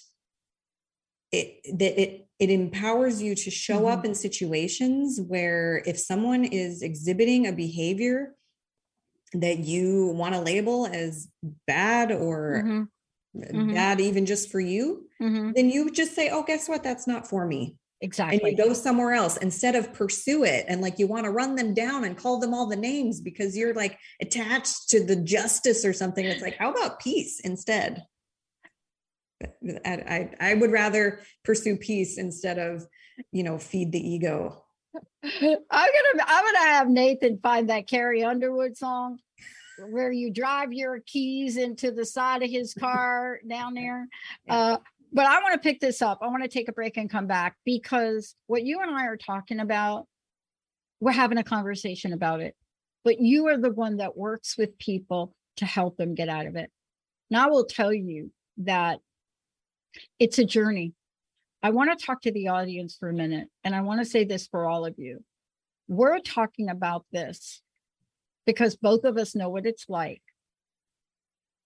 [1.32, 4.00] it that it it empowers you to show mm-hmm.
[4.00, 8.36] up in situations where if someone is exhibiting a behavior
[9.34, 11.28] that you want to label as
[11.68, 12.84] bad or mm-hmm
[13.36, 13.74] mm-hmm.
[13.74, 15.52] bad even just for you, mm-hmm.
[15.54, 16.84] then you just say, oh, guess what?
[16.84, 17.78] That's not for me.
[18.02, 18.40] Exactly.
[18.40, 20.66] And you go somewhere else instead of pursue it.
[20.68, 23.58] And like you want to run them down and call them all the names because
[23.58, 26.26] you're like attached to the justice or something.
[26.26, 28.06] It's like, how about peace instead?
[29.86, 32.86] I, I, I would rather pursue peace instead of,
[33.32, 34.65] you know, feed the ego.
[35.24, 39.20] I'm gonna I'm gonna have Nathan find that Carrie Underwood song
[39.90, 44.08] where you drive your keys into the side of his car down there.
[44.48, 44.78] Uh,
[45.12, 46.20] but I want to pick this up.
[46.22, 49.18] I want to take a break and come back because what you and I are
[49.18, 50.08] talking about,
[51.00, 52.54] we're having a conversation about it.
[53.06, 56.58] But you are the one that works with people to help them get out of
[56.58, 56.70] it.
[57.30, 59.00] Now, I will tell you that
[60.20, 60.94] it's a journey.
[61.66, 64.24] I want to talk to the audience for a minute, and I want to say
[64.24, 65.24] this for all of you.
[65.88, 67.60] We're talking about this
[68.46, 70.22] because both of us know what it's like.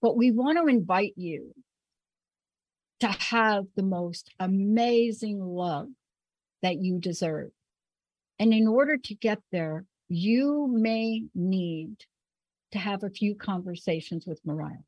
[0.01, 1.53] But we want to invite you
[3.01, 5.89] to have the most amazing love
[6.61, 7.49] that you deserve.
[8.39, 12.05] And in order to get there, you may need
[12.71, 14.85] to have a few conversations with Mariah.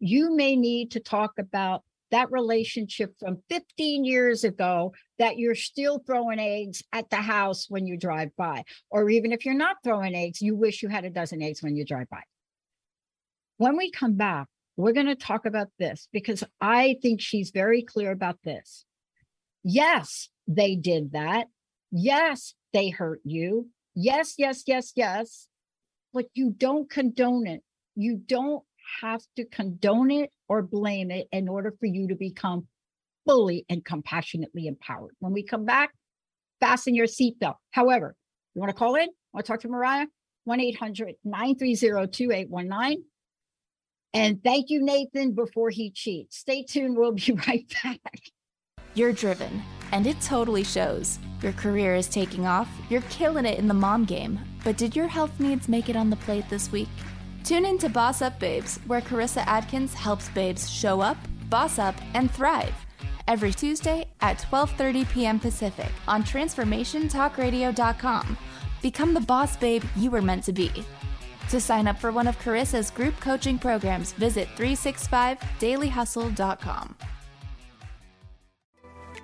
[0.00, 5.98] You may need to talk about that relationship from 15 years ago that you're still
[5.98, 8.64] throwing eggs at the house when you drive by.
[8.90, 11.76] Or even if you're not throwing eggs, you wish you had a dozen eggs when
[11.76, 12.22] you drive by.
[13.58, 17.82] When we come back, we're going to talk about this because I think she's very
[17.82, 18.84] clear about this.
[19.64, 21.48] Yes, they did that.
[21.90, 23.68] Yes, they hurt you.
[23.94, 25.48] Yes, yes, yes, yes.
[26.14, 27.62] But you don't condone it.
[27.96, 28.62] You don't
[29.00, 32.66] have to condone it or blame it in order for you to become
[33.26, 35.14] fully and compassionately empowered.
[35.18, 35.90] When we come back,
[36.60, 37.56] fasten your seatbelt.
[37.70, 38.16] However,
[38.54, 39.08] you want to call in?
[39.32, 40.06] Want to talk to Mariah?
[40.44, 43.04] 1 800 930 2819.
[44.14, 46.38] And thank you, Nathan, before he cheats.
[46.38, 46.96] Stay tuned.
[46.96, 48.22] We'll be right back.
[48.94, 51.18] You're driven, and it totally shows.
[51.42, 54.40] Your career is taking off, you're killing it in the mom game.
[54.64, 56.88] But did your health needs make it on the plate this week?
[57.44, 61.16] Tune in to Boss Up Babes, where Carissa Adkins helps babes show up,
[61.48, 62.74] boss up, and thrive.
[63.26, 65.40] Every Tuesday at 12:30 p.m.
[65.40, 68.36] Pacific on transformationtalkradio.com.
[68.82, 70.70] Become the boss babe you were meant to be.
[71.50, 76.96] To sign up for one of Carissa's group coaching programs, visit 365dailyhustle.com.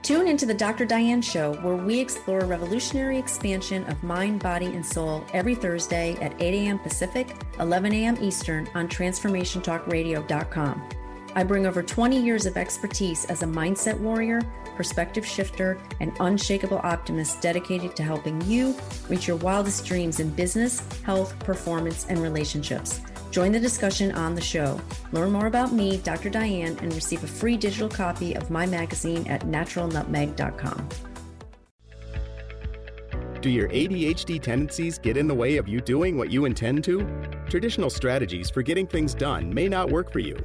[0.04, 0.84] Tune into the Dr.
[0.84, 6.34] Diane Show, where we explore revolutionary expansion of mind, body, and soul every Thursday at
[6.42, 6.78] 8 a.m.
[6.78, 8.18] Pacific, 11 a.m.
[8.20, 10.88] Eastern on TransformationTalkRadio.com.
[11.34, 14.42] I bring over 20 years of expertise as a mindset warrior,
[14.76, 18.76] perspective shifter, and unshakable optimist dedicated to helping you
[19.08, 23.00] reach your wildest dreams in business, health, performance, and relationships.
[23.34, 24.80] Join the discussion on the show.
[25.10, 26.30] Learn more about me, Dr.
[26.30, 30.88] Diane, and receive a free digital copy of my magazine at naturalnutmeg.com.
[33.40, 37.04] Do your ADHD tendencies get in the way of you doing what you intend to?
[37.48, 40.38] Traditional strategies for getting things done may not work for you.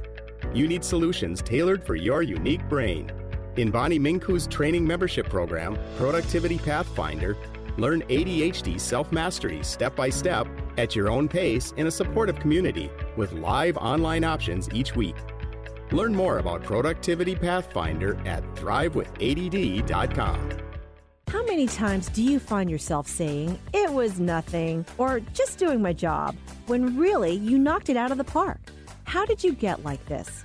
[0.52, 3.08] You need solutions tailored for your unique brain.
[3.54, 7.36] In Bonnie Mincu's training membership program, Productivity Pathfinder,
[7.80, 12.90] learn ADHD self mastery step by step at your own pace in a supportive community
[13.16, 15.16] with live online options each week.
[15.92, 20.50] Learn more about Productivity Pathfinder at thrivewithadd.com.
[21.28, 25.92] How many times do you find yourself saying, it was nothing, or just doing my
[25.92, 28.60] job, when really you knocked it out of the park?
[29.04, 30.44] How did you get like this?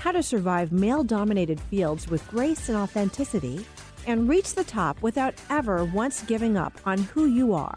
[0.00, 3.66] how to survive male dominated fields with grace and authenticity,
[4.06, 7.76] and reach the top without ever once giving up on who you are.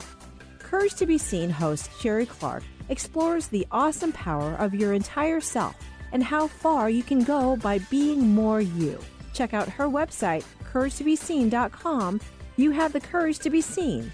[0.57, 5.75] Courage to be Seen host Sherry Clark explores the awesome power of your entire self
[6.13, 8.97] and how far you can go by being more you.
[9.33, 12.21] Check out her website, couragetobeseen.com.
[12.55, 14.13] You have the courage to be seen.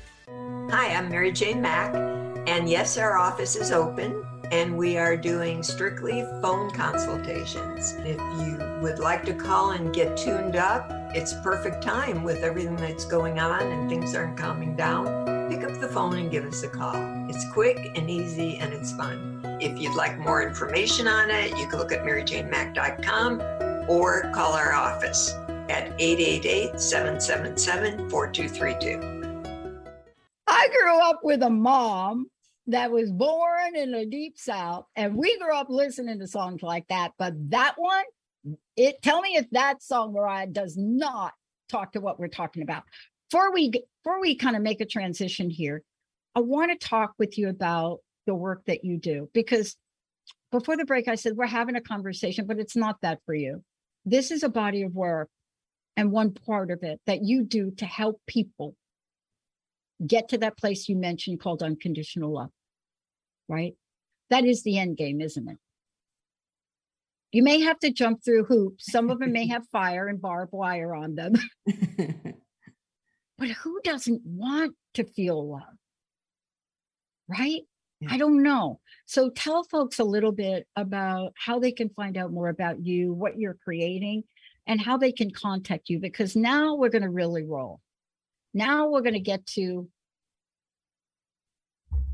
[0.71, 1.93] Hi, I'm Mary Jane Mack,
[2.47, 7.93] and yes, our office is open and we are doing strictly phone consultations.
[7.99, 12.75] If you would like to call and get tuned up, it's perfect time with everything
[12.75, 15.49] that's going on and things aren't calming down.
[15.49, 16.95] Pick up the phone and give us a call.
[17.29, 19.41] It's quick and easy and it's fun.
[19.59, 23.41] If you'd like more information on it, you can look at maryjanemack.com
[23.89, 25.31] or call our office
[25.69, 29.19] at 888 777 4232.
[30.47, 32.29] I grew up with a mom
[32.71, 36.87] that was born in the deep south and we grew up listening to songs like
[36.87, 38.03] that but that one
[38.75, 41.33] it tell me if that song mariya does not
[41.69, 42.83] talk to what we're talking about.
[43.31, 45.83] Before we before we kind of make a transition here
[46.35, 49.75] i want to talk with you about the work that you do because
[50.51, 53.63] before the break i said we're having a conversation but it's not that for you.
[54.05, 55.29] This is a body of work
[55.95, 58.75] and one part of it that you do to help people
[60.05, 62.49] get to that place you mentioned called unconditional love
[63.49, 63.73] right?
[64.29, 65.57] That is the end game, isn't it?
[67.31, 68.91] You may have to jump through hoops.
[68.91, 71.33] Some of them may have fire and barbed wire on them.
[73.37, 75.63] but who doesn't want to feel love?
[77.27, 77.61] Right?
[77.99, 78.09] Yeah.
[78.11, 78.79] I don't know.
[79.05, 83.13] So tell folks a little bit about how they can find out more about you,
[83.13, 84.23] what you're creating,
[84.65, 87.81] and how they can contact you because now we're going to really roll.
[88.53, 89.89] Now we're going to get to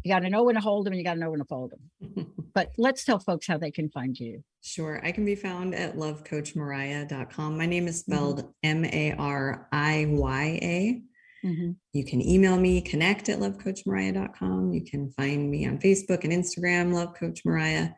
[0.05, 1.45] you got to know when to hold them and you got to know when to
[1.45, 2.31] fold them.
[2.53, 4.43] but let's tell folks how they can find you.
[4.61, 5.01] Sure.
[5.03, 7.57] I can be found at lovecoachmariya.com.
[7.57, 8.13] My name is mm-hmm.
[8.13, 11.01] spelled M A R I Y A.
[11.43, 11.71] Mm-hmm.
[11.93, 14.73] You can email me, connect at lovecoachmariya.com.
[14.73, 17.95] You can find me on Facebook and Instagram, Love Coach Mariya.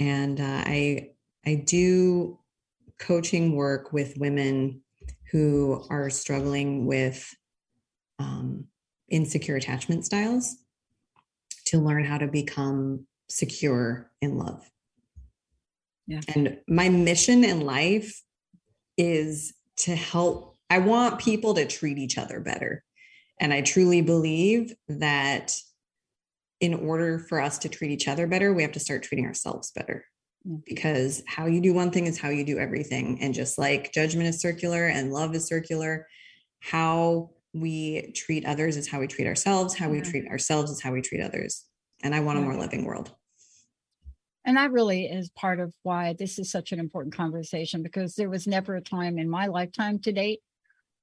[0.00, 1.10] And uh, I,
[1.46, 2.40] I do
[2.98, 4.82] coaching work with women
[5.30, 7.32] who are struggling with
[8.18, 8.64] um,
[9.08, 10.56] insecure attachment styles
[11.66, 14.68] to learn how to become secure in love.
[16.06, 16.20] Yeah.
[16.34, 18.22] And my mission in life
[18.96, 20.56] is to help.
[20.70, 22.82] I want people to treat each other better.
[23.40, 25.54] And I truly believe that
[26.60, 29.72] in order for us to treat each other better, we have to start treating ourselves
[29.72, 30.04] better.
[30.64, 33.18] Because how you do one thing is how you do everything.
[33.20, 36.06] And just like judgment is circular and love is circular,
[36.60, 39.74] how we treat others is how we treat ourselves.
[39.74, 40.10] How we mm-hmm.
[40.10, 41.64] treat ourselves is how we treat others.
[42.02, 43.12] And I want a more loving world.
[44.44, 48.30] And that really is part of why this is such an important conversation because there
[48.30, 50.40] was never a time in my lifetime to date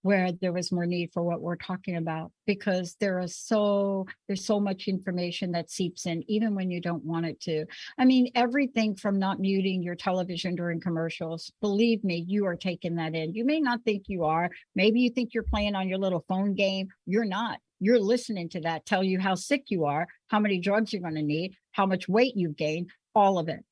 [0.04, 4.46] where there was more need for what we're talking about because there is so there's
[4.46, 7.66] so much information that seeps in even when you don't want it to.
[7.98, 12.96] I mean everything from not muting your television during commercials believe me you are taking
[12.96, 13.34] that in.
[13.34, 14.50] You may not think you are.
[14.76, 16.90] Maybe you think you're playing on your little phone game.
[17.06, 17.60] You're not.
[17.80, 21.16] You're listening to that tell you how sick you are how many drugs you're going
[21.16, 23.64] to need how much weight you've gained all of it.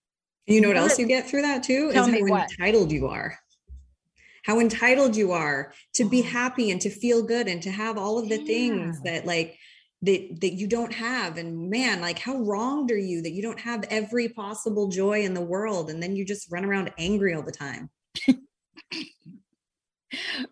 [0.47, 1.91] You know what else you get through that too?
[1.91, 2.51] Tell is how what?
[2.51, 3.37] entitled you are
[4.43, 6.31] how entitled you are to be mm-hmm.
[6.31, 8.45] happy and to feel good and to have all of the yeah.
[8.45, 9.57] things that like
[10.01, 13.59] that that you don't have and man like how wronged are you that you don't
[13.59, 17.43] have every possible joy in the world and then you just run around angry all
[17.43, 17.89] the time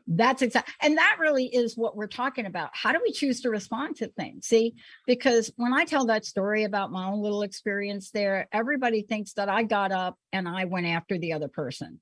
[0.07, 2.69] That's exactly, and that really is what we're talking about.
[2.73, 4.47] How do we choose to respond to things?
[4.47, 4.75] See,
[5.05, 9.49] because when I tell that story about my own little experience there, everybody thinks that
[9.49, 11.99] I got up and I went after the other person.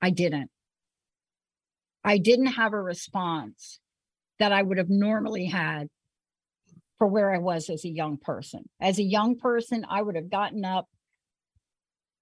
[0.00, 0.50] I didn't.
[2.04, 3.78] I didn't have a response
[4.38, 5.88] that I would have normally had
[6.98, 8.68] for where I was as a young person.
[8.80, 10.88] As a young person, I would have gotten up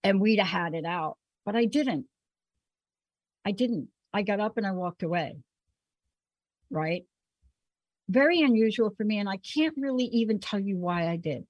[0.02, 2.06] and we'd have had it out, but I didn't.
[3.44, 3.88] I didn't.
[4.12, 5.36] I got up and I walked away.
[6.70, 7.04] Right.
[8.08, 9.18] Very unusual for me.
[9.18, 11.46] And I can't really even tell you why I did.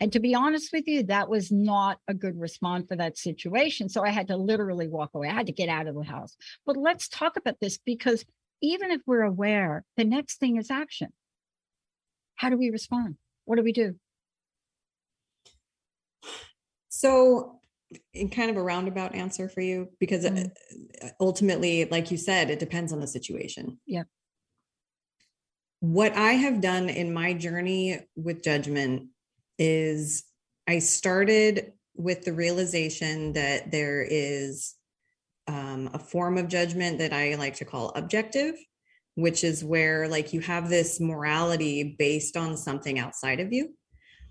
[0.00, 3.88] And to be honest with you, that was not a good response for that situation.
[3.90, 5.28] So I had to literally walk away.
[5.28, 6.36] I had to get out of the house.
[6.64, 8.24] But let's talk about this because
[8.62, 11.12] even if we're aware, the next thing is action.
[12.36, 13.16] How do we respond?
[13.44, 13.96] What do we do?
[16.88, 17.60] So
[18.14, 20.50] in kind of a roundabout answer for you because uh, Mm.
[21.18, 24.04] ultimately like you said it depends on the situation Yeah.
[25.80, 29.08] what i have done in my journey with judgment
[29.60, 30.24] is
[30.66, 34.74] i started with the realization that there is
[35.46, 38.56] um, a form of judgment that i like to call objective
[39.14, 43.74] which is where like you have this morality based on something outside of you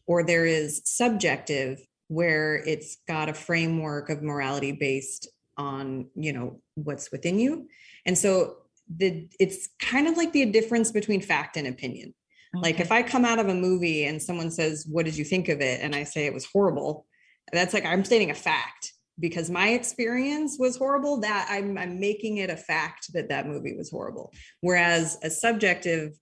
[0.07, 6.61] or there is subjective where it's got a framework of morality based on you know
[6.75, 7.67] what's within you.
[8.05, 8.57] And so
[8.93, 12.15] the it's kind of like the difference between fact and opinion
[12.54, 15.50] like if i come out of a movie and someone says what did you think
[15.50, 15.82] of it?
[15.82, 17.06] and i say it was horrible
[17.52, 18.93] that's like i'm stating a fact.
[19.20, 23.76] Because my experience was horrible that i'm i'm making it a fact that that movie
[23.76, 24.32] was horrible.
[24.62, 26.18] Whereas a subjective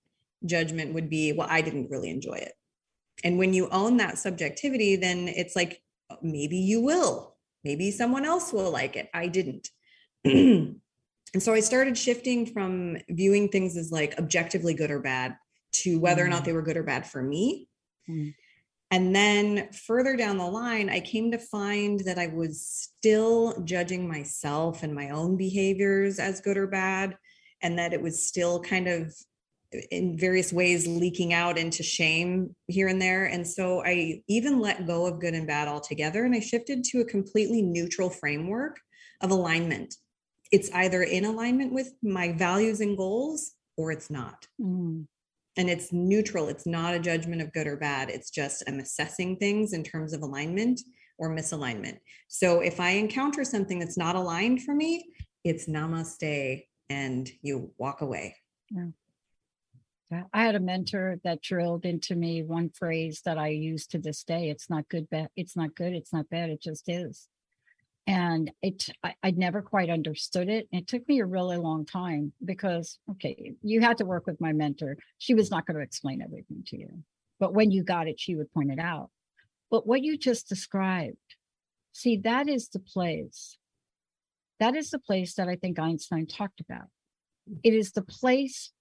[0.46, 2.54] judgment would be well i didn't really enjoy it.
[3.24, 5.82] And when you own that subjectivity, then it's like
[6.22, 9.10] maybe you will, maybe someone else will like it.
[9.14, 9.70] I didn't.
[10.24, 10.80] and
[11.38, 15.36] so I started shifting from viewing things as like objectively good or bad
[15.84, 17.68] to whether or not they were good or bad for me.
[18.10, 18.34] Mm.
[18.90, 24.08] And then further down the line, I came to find that I was still judging
[24.08, 27.18] myself and my own behaviors as good or bad,
[27.62, 29.14] and that it was still kind of
[29.92, 33.26] in various ways leaking out into shame here and there.
[33.26, 37.02] And so I even let go of good and bad altogether and I shifted to
[37.02, 38.80] a completely neutral framework
[39.22, 39.96] of alignment.
[40.52, 44.48] It's either in alignment with my values and goals or it's not.
[44.62, 45.06] Mm,
[45.58, 46.48] And it's neutral.
[46.48, 48.10] It's not a judgment of good or bad.
[48.10, 50.80] It's just I'm assessing things in terms of alignment
[51.18, 51.98] or misalignment.
[52.28, 55.04] So if I encounter something that's not aligned for me,
[55.44, 58.36] it's namaste and you walk away.
[60.12, 60.24] yeah.
[60.34, 64.24] I had a mentor that drilled into me one phrase that I use to this
[64.24, 64.50] day.
[64.50, 65.30] It's not good, bad.
[65.36, 65.94] It's not good.
[65.94, 66.50] It's not bad.
[66.50, 67.28] It just is.
[68.08, 70.70] And it, I, I'd never quite understood it.
[70.72, 74.54] It took me a really long time because, okay, you had to work with my
[74.54, 74.98] mentor.
[75.18, 77.04] She was not going to explain everything to you.
[77.40, 79.10] But when you got it, she would point it out.
[79.70, 81.18] But what you just described,
[81.92, 83.58] see, that is the place.
[84.62, 86.88] That is the place that I think Einstein talked about.
[87.62, 88.72] It is the place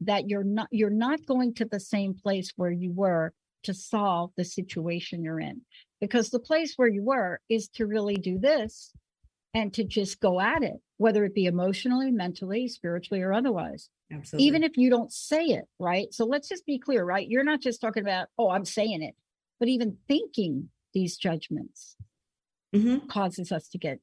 [0.00, 3.32] that you're not you're not going to the same place where you were
[3.64, 5.62] to solve the situation you're in
[6.04, 8.92] because the place where you were is to really do this
[9.54, 14.46] and to just go at it whether it be emotionally mentally spiritually or otherwise Absolutely.
[14.46, 17.60] even if you don't say it right so let's just be clear right you're not
[17.62, 19.14] just talking about oh i'm saying it
[19.58, 21.96] but even thinking these judgments
[22.74, 23.08] Mhm.
[23.08, 23.98] causes us to get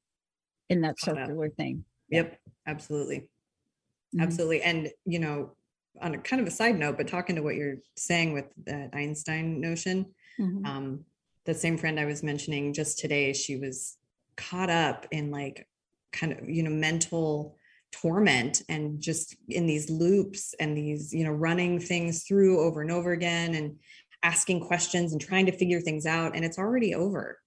[0.69, 3.19] in that circular thing Yep, absolutely.
[4.13, 4.21] Mhm.
[4.23, 4.61] Absolutely.
[4.63, 5.55] And, you know,
[6.01, 8.89] on a kind of a side note, but talking to what you're saying with that
[8.93, 10.65] Einstein notion, Mhm.
[10.65, 11.05] um,
[11.45, 13.97] the same friend I was mentioning just today, she was
[14.37, 15.67] caught up in like
[16.11, 17.57] kind of, you know, mental
[17.91, 22.91] torment and just in these loops and these, you know, running things through over and
[22.91, 23.77] over again and
[24.23, 26.35] asking questions and trying to figure things out.
[26.35, 27.39] And it's already over.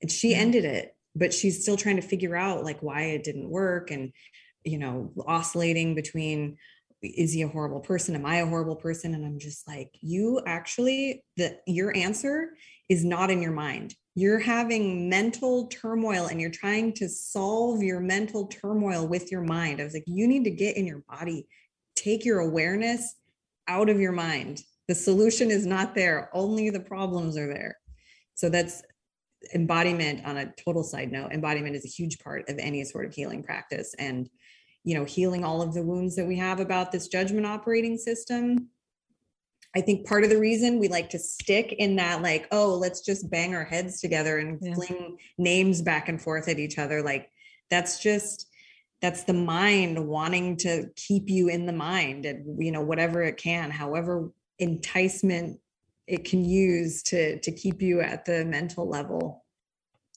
[0.00, 0.38] And she Yeah.
[0.38, 4.12] ended it, but she's still trying to figure out like why it didn't work and,
[4.64, 6.56] you know, oscillating between
[7.02, 8.14] is he a horrible person?
[8.14, 9.14] Am I a horrible person?
[9.14, 12.50] And I'm just like, you actually, the your answer
[12.90, 13.94] is not in your mind.
[14.16, 19.80] You're having mental turmoil and you're trying to solve your mental turmoil with your mind.
[19.80, 21.46] I was like, you need to get in your body,
[21.94, 23.14] take your awareness
[23.68, 24.62] out of your mind.
[24.88, 27.78] The solution is not there, only the problems are there.
[28.34, 28.82] So that's
[29.54, 31.30] embodiment on a total side note.
[31.30, 33.94] Embodiment is a huge part of any sort of healing practice.
[33.98, 34.28] And
[34.82, 38.68] you know, healing all of the wounds that we have about this judgment operating system.
[39.74, 43.00] I think part of the reason we like to stick in that, like, oh, let's
[43.02, 44.74] just bang our heads together and Yeah.
[44.74, 47.30] fling names back and forth at each other, like
[47.70, 48.48] That's just
[49.00, 53.36] that's the mind wanting to keep you in the mind and you know whatever it
[53.36, 55.58] can however enticement
[56.06, 59.44] it can use to to keep you at the mental level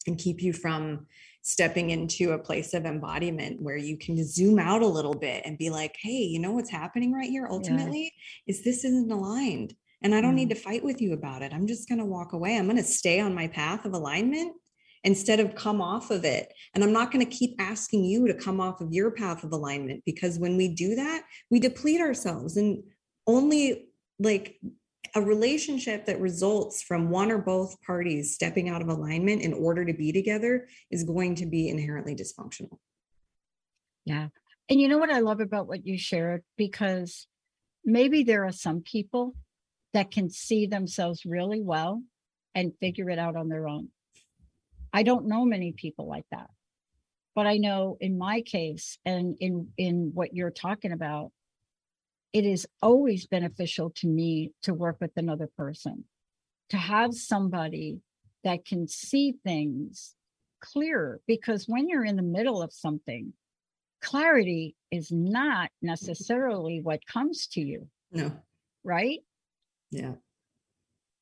[0.07, 1.05] and keep you from
[1.43, 5.57] stepping into a place of embodiment where you can zoom out a little bit and
[5.57, 8.13] be like hey you know what's happening right here ultimately
[8.45, 8.51] yeah.
[8.51, 10.37] is this isn't aligned and i don't mm.
[10.37, 12.77] need to fight with you about it i'm just going to walk away i'm going
[12.77, 14.53] to stay on my path of alignment
[15.03, 18.33] instead of come off of it and i'm not going to keep asking you to
[18.33, 22.55] come off of your path of alignment because when we do that we deplete ourselves
[22.55, 22.81] and
[23.27, 24.55] only like
[25.15, 29.85] a relationship that results from one or both parties stepping out of alignment in order
[29.85, 32.77] to be together is going to be inherently dysfunctional.
[34.05, 34.29] Yeah.
[34.69, 36.43] And you know what I love about what you shared?
[36.57, 37.27] Because
[37.85, 39.35] maybe there are some people
[39.93, 42.01] that can see themselves really well
[42.55, 43.89] and figure it out on their own.
[44.91, 46.49] I don't know many people like that.
[47.35, 51.31] But I know in my case and in in what you're talking about,
[52.33, 56.03] it is always beneficial to me to work with another person,
[56.69, 57.99] to have somebody
[58.43, 60.15] that can see things
[60.59, 61.21] clearer.
[61.27, 63.33] Because when you're in the middle of something,
[64.01, 67.87] clarity is not necessarily what comes to you.
[68.11, 68.31] No.
[68.83, 69.19] Right?
[69.91, 70.13] Yeah.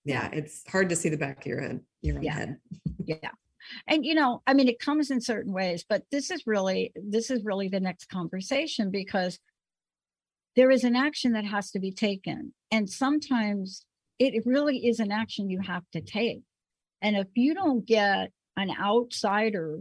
[0.05, 0.29] Yeah.
[0.31, 2.33] It's hard to see the back of your head, your own yeah.
[2.33, 2.57] head.
[3.05, 3.31] yeah.
[3.87, 7.29] And you know, I mean, it comes in certain ways, but this is really this
[7.29, 9.39] is really the next conversation because
[10.55, 12.53] there is an action that has to be taken.
[12.71, 13.85] And sometimes
[14.19, 16.41] it really is an action you have to take.
[17.01, 19.79] And if you don't get an outsider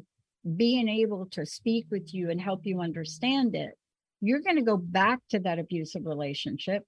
[0.56, 3.72] being able to speak with you and help you understand it,
[4.20, 6.84] you're going to go back to that abusive relationship.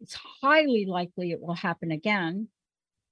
[0.00, 2.48] It's highly likely it will happen again.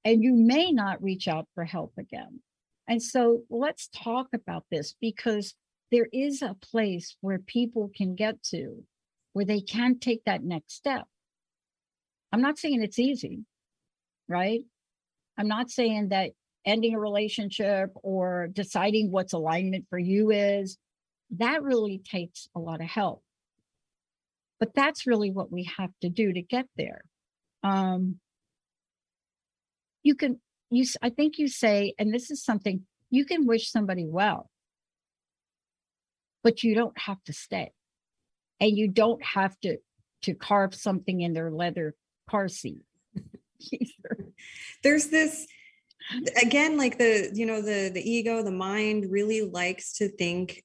[0.04, 2.40] And you may not reach out for help again.
[2.88, 5.54] And so let's talk about this because
[5.90, 8.82] there is a place where people can get to
[9.38, 11.04] where they can take that next step.
[12.32, 13.44] I'm not saying it's easy,
[14.28, 14.62] right?
[15.38, 16.32] I'm not saying that
[16.66, 20.76] ending a relationship or deciding what's alignment for you is,
[21.30, 23.22] that really takes a lot of help.
[24.58, 27.02] But that's really what we have to do to get there.
[27.62, 28.16] Um,
[30.02, 34.04] you can, you, I think you say, and this is something you can wish somebody
[34.04, 34.50] well,
[36.42, 37.70] but you don't have to stay
[38.60, 39.78] and you don't have to
[40.22, 41.94] to carve something in their leather
[42.28, 42.82] car seat.
[44.82, 45.46] There's this
[46.42, 50.64] again like the you know the the ego the mind really likes to think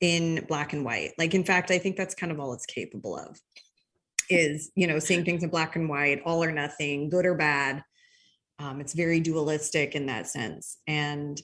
[0.00, 1.12] in black and white.
[1.18, 3.40] Like in fact i think that's kind of all it's capable of
[4.28, 7.82] is you know seeing things in black and white all or nothing good or bad.
[8.58, 10.78] Um, it's very dualistic in that sense.
[10.86, 11.40] And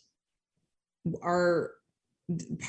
[1.22, 1.72] our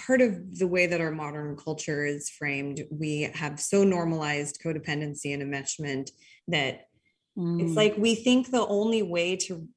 [0.06, 5.34] part of the way that our modern culture is framed, we have so normalized codependency
[5.34, 6.12] and enmeshment
[6.48, 6.88] that
[7.38, 7.62] mm.
[7.62, 9.68] it's like we think the only way to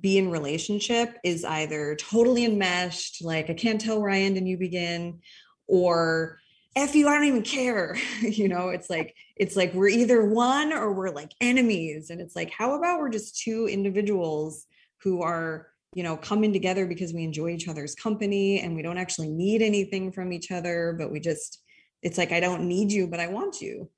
[0.00, 4.48] be in relationship is either totally enmeshed, like I can't tell where I end and
[4.48, 5.20] you begin,
[5.66, 6.38] or
[6.76, 7.96] F you, I don't even care.
[8.20, 12.10] you know, it's like, it's like we're either one or we're like enemies.
[12.10, 14.66] And it's like, how about we're just two individuals
[15.02, 18.98] who are you know, coming together because we enjoy each other's company and we don't
[18.98, 21.62] actually need anything from each other, but we just,
[22.02, 23.90] it's like, I don't need you, but I want you.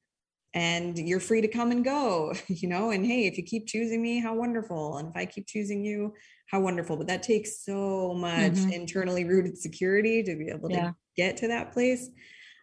[0.55, 4.01] And you're free to come and go, you know, and hey, if you keep choosing
[4.01, 4.97] me, how wonderful.
[4.99, 6.15] And if I keep choosing you,
[6.51, 6.97] how wonderful.
[6.97, 8.71] But that takes so much mm-hmm.
[8.71, 10.89] internally rooted security to be able yeah.
[10.89, 12.09] to get to that place.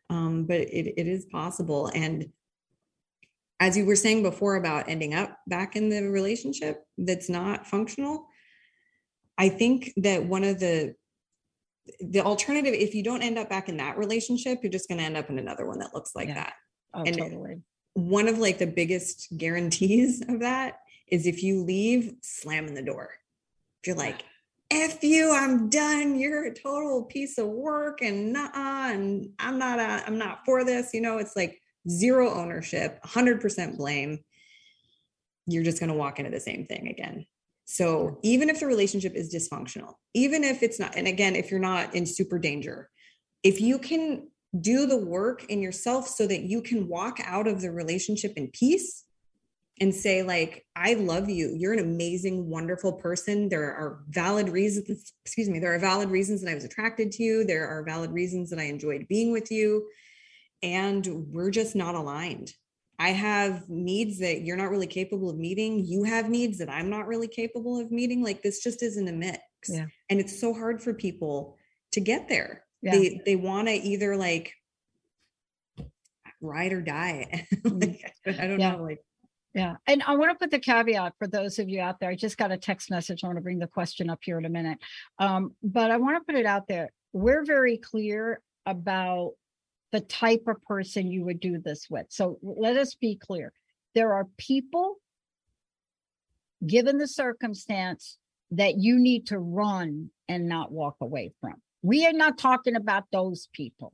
[0.10, 1.92] Um, but it, it is possible.
[1.94, 2.32] And
[3.60, 8.26] as you were saying before about ending up back in the relationship that's not functional,
[9.40, 10.96] I think that one of the
[12.02, 15.04] the alternative, if you don't end up back in that relationship, you're just going to
[15.04, 16.36] end up in another one that looks like yeah.
[16.36, 16.54] that.
[16.94, 17.62] Oh, and totally.
[17.96, 23.10] One of like the biggest guarantees of that is if you leave, slamming the door.
[23.82, 24.24] If you're like,
[24.70, 26.20] F you, I'm done.
[26.20, 30.64] You're a total piece of work and nah, and I'm not a, I'm not for
[30.64, 30.94] this.
[30.94, 31.60] You know, it's like
[31.90, 34.20] zero ownership, 100% blame.
[35.48, 37.26] You're just going to walk into the same thing again.
[37.72, 41.60] So even if the relationship is dysfunctional, even if it's not, and again, if you're
[41.60, 42.90] not in super danger,
[43.44, 44.28] if you can
[44.60, 48.48] do the work in yourself so that you can walk out of the relationship in
[48.48, 49.06] peace
[49.80, 51.54] and say like i love you.
[51.56, 53.50] You're an amazing wonderful person.
[53.50, 57.24] There are valid reasons excuse me there are valid reasons that i was attracted to
[57.24, 57.46] you.
[57.46, 59.88] There are valid reasons that i enjoyed being with you.
[60.64, 62.52] And we're just not aligned
[63.00, 65.86] I have needs that you're not really capable of meeting.
[65.86, 68.22] You have needs that I'm not really capable of meeting.
[68.22, 69.42] Like this just isn't a mix.
[69.70, 69.86] Yeah.
[70.10, 71.58] And it's so hard for people
[71.94, 72.66] to get there.
[72.82, 72.92] Yeah.
[72.92, 74.54] They they want to either like
[76.42, 77.48] ride or die.
[77.64, 78.76] like, I don't Yeah.
[78.76, 78.84] know.
[78.84, 79.02] Like
[79.54, 79.76] Yeah.
[79.88, 82.10] And I want to put the caveat for those of you out there.
[82.10, 83.24] I just got a text message.
[83.24, 84.78] I want to bring the question up here in a minute.
[85.20, 86.90] Um, but I want to put it out there.
[87.14, 89.32] We're very clear about
[89.92, 92.06] the type of person you would do this with.
[92.10, 93.54] So let us be clear.
[93.96, 94.98] There are people,
[96.66, 98.18] given the circumstance,
[98.52, 101.56] that you need to run and not walk away from.
[101.82, 103.94] We are not talking about those people.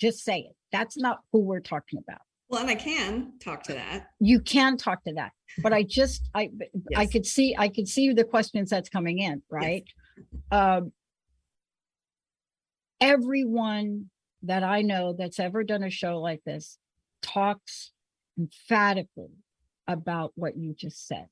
[0.00, 0.56] Just say it.
[0.72, 4.10] That's not who we're talking about well, and I can talk to that.
[4.20, 5.32] you can talk to that
[5.62, 6.50] but i just i
[6.96, 9.84] i could see i could see the questions that's coming in right
[10.50, 10.92] um
[13.00, 14.10] everyone
[14.42, 16.78] that i know that's ever done a show like this
[17.22, 17.92] talks
[18.38, 19.32] emphatically
[19.88, 21.26] about what you just said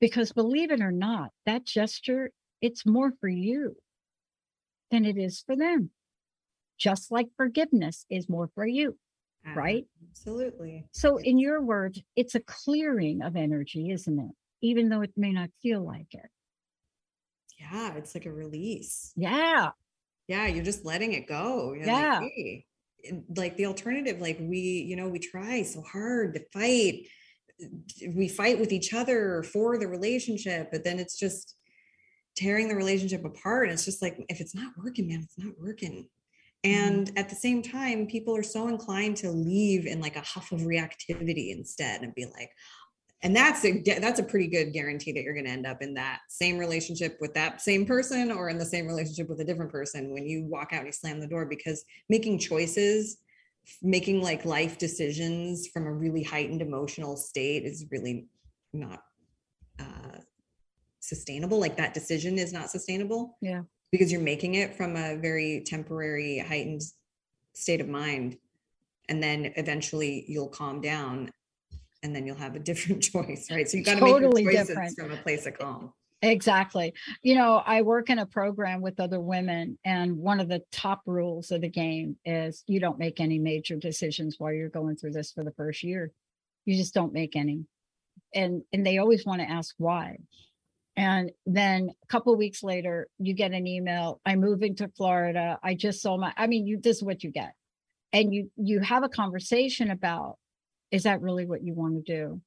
[0.00, 3.76] because believe it or not that gesture it's more for you
[4.90, 5.90] than it is for them
[6.78, 8.96] just like forgiveness is more for you
[9.46, 9.86] uh, Right.
[10.10, 10.86] Absolutely.
[10.92, 14.30] so, in your words, it's a clearing of energy, isn't it?
[14.62, 16.30] Even though it may not feel like it.
[17.58, 19.12] Yeah, it's like a release.
[19.14, 19.70] Yeah.
[20.28, 21.72] Yeah, you're just letting it go.
[21.72, 22.20] You're Yeah.
[22.20, 22.64] Like, hey.
[23.36, 27.06] Like the alternative, like we, you know, we try so hard to fight.
[28.14, 31.54] We fight with each other for the relationship, but then it's just
[32.36, 33.64] tearing the relationship apart.
[33.64, 36.08] And it's just like, if it's not working, man, it's not working.
[36.64, 36.88] Mm-hmm.
[36.88, 40.50] And at the same time, people are so inclined to leave in like a huff
[40.50, 42.50] of reactivity instead and be like,
[43.22, 45.94] and that's a that's a pretty good guarantee that you're going to end up in
[45.94, 49.72] that same relationship with that same person or in the same relationship with a different
[49.72, 53.18] person when you walk out and you slam the door because making choices
[53.82, 58.26] making like life decisions from a really heightened emotional state is really
[58.72, 59.02] not
[59.80, 60.18] uh
[61.00, 63.62] sustainable like that decision is not sustainable Yeah.
[63.92, 66.82] because you're making it from a very temporary heightened
[67.54, 68.36] state of mind
[69.08, 71.30] and then eventually you'll calm down
[72.06, 74.62] and then you'll have a different choice right so you've got to Totally make your
[74.62, 74.98] choices different.
[74.98, 75.92] from a place of calm
[76.22, 76.94] Exactly.
[77.22, 81.02] You know, I work in a program with other women, and one of the top
[81.04, 85.12] rules of the game is you don't make any major decisions while you're going through
[85.12, 86.12] this for the first year.
[86.64, 87.66] You just don't make any.
[88.34, 90.16] And and they always want to ask why.
[90.96, 95.58] And then a couple of weeks later, you get an email, I'm moving to Florida.
[95.62, 97.52] I just saw my I mean, you this is what you get.
[98.14, 100.38] And you you have a conversation about
[100.90, 102.40] is that really what you want to do?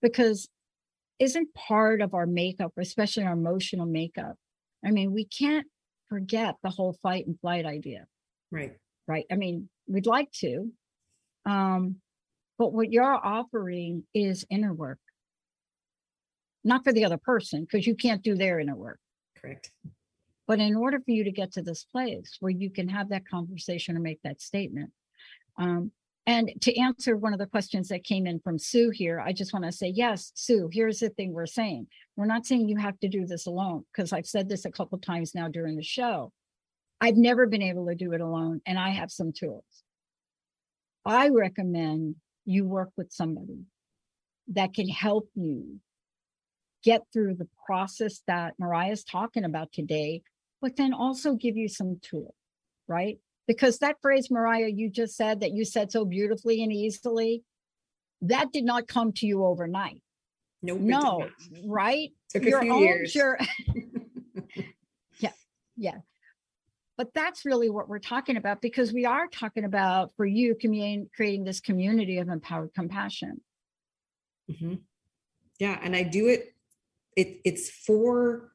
[0.00, 0.48] Because
[1.18, 4.36] isn't part of our makeup, especially our emotional makeup.
[4.84, 5.66] I mean, we can't
[6.08, 8.06] forget the whole fight and flight idea,
[8.50, 8.76] right
[9.06, 9.26] right?
[9.30, 10.70] I mean, we'd like to.
[11.44, 11.96] Um,
[12.58, 14.98] but what you're offering is inner work.
[16.64, 19.00] Not for the other person, because you can't do their inner work.
[19.40, 19.70] correct
[20.46, 23.28] But in order for you to get to this place where you can have that
[23.28, 24.90] conversation or make that statement,
[25.58, 25.90] um,
[26.26, 29.52] and to answer one of the questions that came in from Sue here, I just
[29.52, 31.88] want to say, yes, Sue, here's the thing we're saying.
[32.16, 34.98] We're not saying you have to do this alone, because I've said this a couple
[34.98, 36.32] times now during the show.
[37.00, 39.64] I've never been able to do it alone, and I have some tools.
[41.04, 43.64] I recommend you work with somebody
[44.48, 45.80] that can help you
[46.84, 50.22] get through the process that Mariya's talking about today,
[50.60, 52.34] but then also give you some tools,
[52.86, 53.18] right?
[53.46, 57.42] Because that phrase, Mariya, you just said that you said so beautifully and easily,
[58.22, 60.00] that did not come to you overnight.
[60.62, 61.28] nope No,
[61.64, 62.10] right?
[62.30, 63.14] Took a few years.
[63.14, 63.38] your
[65.18, 65.32] yeah,
[65.76, 65.98] yeah.
[66.96, 71.10] But that's really what we're talking about because we are talking about for you commun-
[71.14, 73.40] creating this community of empowered compassion.
[74.50, 74.82] Mhm.
[75.58, 76.54] Yeah, and I do it.
[77.16, 78.51] It it's for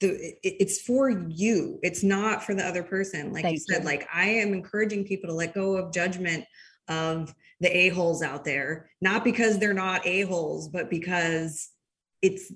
[0.00, 1.78] the it's for you.
[1.82, 3.32] It's not for the other person.
[3.32, 3.84] Like you said, you.
[3.86, 6.44] like I am encouraging people to let go of judgment
[6.88, 11.70] of the a holes out there, not because they're not a holes, but because
[12.22, 12.52] it's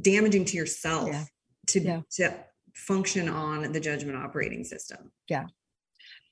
[0.00, 1.24] damaging to yourself Yeah.
[1.68, 2.00] to Yeah.
[2.12, 2.44] to
[2.74, 5.10] function on the judgment operating system.
[5.28, 5.46] Yeah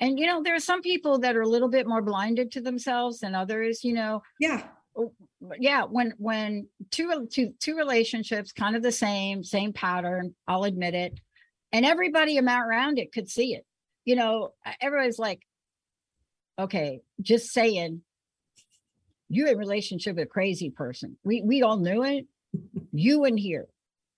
[0.00, 2.60] and you know, there are some people that are a little bit more blinded to
[2.60, 4.22] themselves than others, you know.
[4.38, 4.68] Yeah,
[4.98, 5.12] Oh,
[5.58, 10.94] yeah, when when two two two relationships kind of the same, same pattern, I'll admit
[10.94, 11.20] it.
[11.72, 13.66] And everybody around it could see it.
[14.04, 15.42] You know, everybody's like,
[16.58, 18.02] okay, just saying
[19.28, 21.18] you in relationship with a crazy person.
[21.24, 22.26] We we all knew it.
[22.92, 23.66] You in here.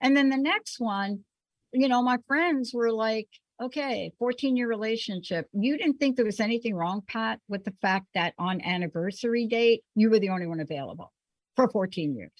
[0.00, 1.24] And then the next one,
[1.72, 3.28] you know, my friends were like,
[3.60, 5.48] okay, 14 year relationship.
[5.52, 9.82] You didn't think there was anything wrong, Pat, with the fact that on anniversary date,
[9.94, 11.12] you were the only one available
[11.56, 12.30] for 14 years.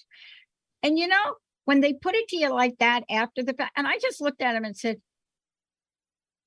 [0.82, 3.86] And you know, when they put it to you like that after the fact, and
[3.86, 5.00] I just looked at him and said,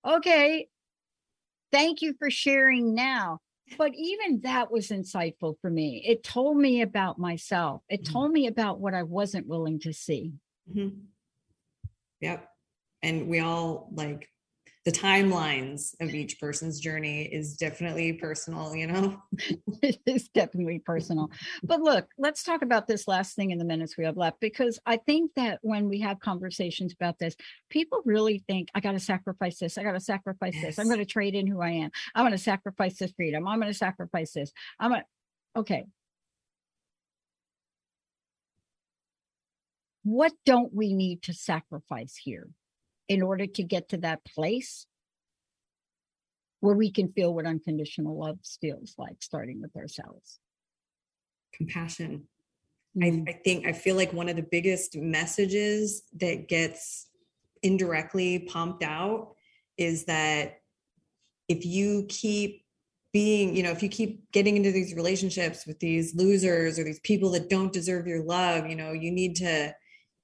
[0.07, 0.67] okay,
[1.71, 3.39] thank you for sharing now.
[3.77, 6.03] But even that was insightful for me.
[6.05, 8.11] It told me about myself, it Mhm.
[8.11, 10.33] told me about what I wasn't willing to see.
[10.69, 11.07] Mhm.
[12.19, 12.49] Yep.
[13.03, 14.29] And we all like
[14.83, 19.21] the timelines of each person's journey is definitely personal, you know?
[19.83, 21.29] it is definitely personal.
[21.61, 24.79] But look, let's talk about this last thing in the minutes we have left because
[24.85, 27.35] I think that when we have conversations about this,
[27.69, 29.77] people really think, I got to sacrifice this.
[29.77, 30.79] I got to sacrifice this.
[30.79, 31.91] I'm going to trade in who I am.
[32.15, 33.47] I'm going to sacrifice this freedom.
[33.47, 34.51] I'm going to sacrifice this.
[34.79, 35.85] I'm going to, okay.
[40.03, 42.47] What don't we need to sacrifice here
[43.11, 44.85] in order to get to that place
[46.61, 50.39] where we can feel what unconditional love feels like, starting with ourselves?
[51.53, 52.23] Compassion.
[52.95, 53.27] Mm.
[53.27, 57.07] I, I think I feel like one of the biggest messages that gets
[57.63, 59.35] indirectly pumped out
[59.77, 60.61] is that
[61.49, 62.63] if you keep
[63.11, 67.01] being, you know, if you keep getting into these relationships with these losers or these
[67.01, 69.75] people that don't deserve your love, you know, you need to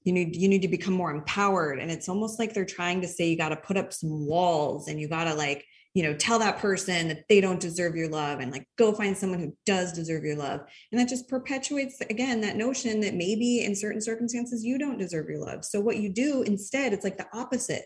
[0.08, 1.80] you need you need to become more empowered.
[1.80, 4.88] And it's almost like they're trying to say you got to put up some walls
[4.88, 8.08] and you got to like you know tell that person that they don't deserve your
[8.08, 10.62] love and like go find someone who does deserve your love.
[10.92, 15.28] And that just perpetuates again that notion that maybe in certain circumstances you don't deserve
[15.28, 15.66] your love.
[15.66, 17.84] So what you do instead it's like the opposite.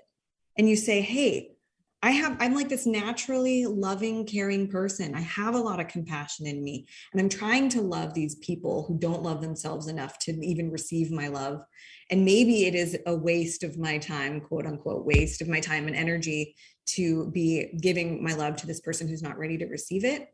[0.59, 1.55] And you say hey
[2.03, 5.13] I have, I'm like this naturally loving, caring person.
[5.13, 8.85] I have a lot of compassion in me, and I'm trying to love these people
[8.87, 11.61] who don't love themselves enough to even receive my love.
[12.09, 15.87] And maybe it is a waste of my time, quote unquote, waste of my time
[15.87, 16.55] and energy
[16.87, 20.33] to be giving my love to this person who's not ready to receive it.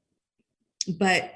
[0.97, 1.33] But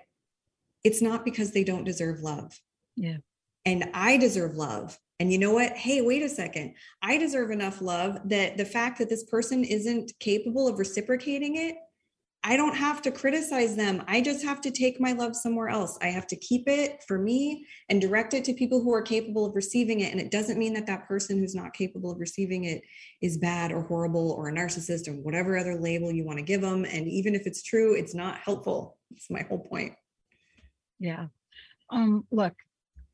[0.84, 2.58] it's not because they don't deserve love.
[2.96, 3.18] Yeah.
[3.66, 4.98] And I deserve love.
[5.22, 5.74] And you know what?
[5.74, 6.74] Hey, wait a second.
[7.04, 11.76] I deserve enough love that the fact that this person isn't capable of reciprocating it,
[12.44, 14.04] I don't have to criticize them.
[14.08, 15.96] I just have to take my love somewhere else.
[16.02, 19.46] I have to keep it for me and direct it to people who are capable
[19.46, 20.12] of receiving it.
[20.12, 22.82] And it doesn't mean that that person who's not capable of receiving it
[23.22, 26.62] is bad or horrible or a narcissist or whatever other label you want to give
[26.62, 26.84] them.
[26.84, 28.98] And even if it's true, it's not helpful.
[29.12, 29.94] It's my whole point.
[30.98, 31.28] Yeah.
[31.92, 32.56] Um, look,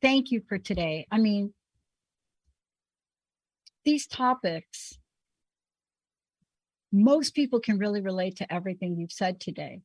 [0.00, 1.06] thank you for today.
[1.10, 1.52] I mean,
[3.88, 4.98] these topics,
[6.92, 9.80] most people can really relate to everything you've said today.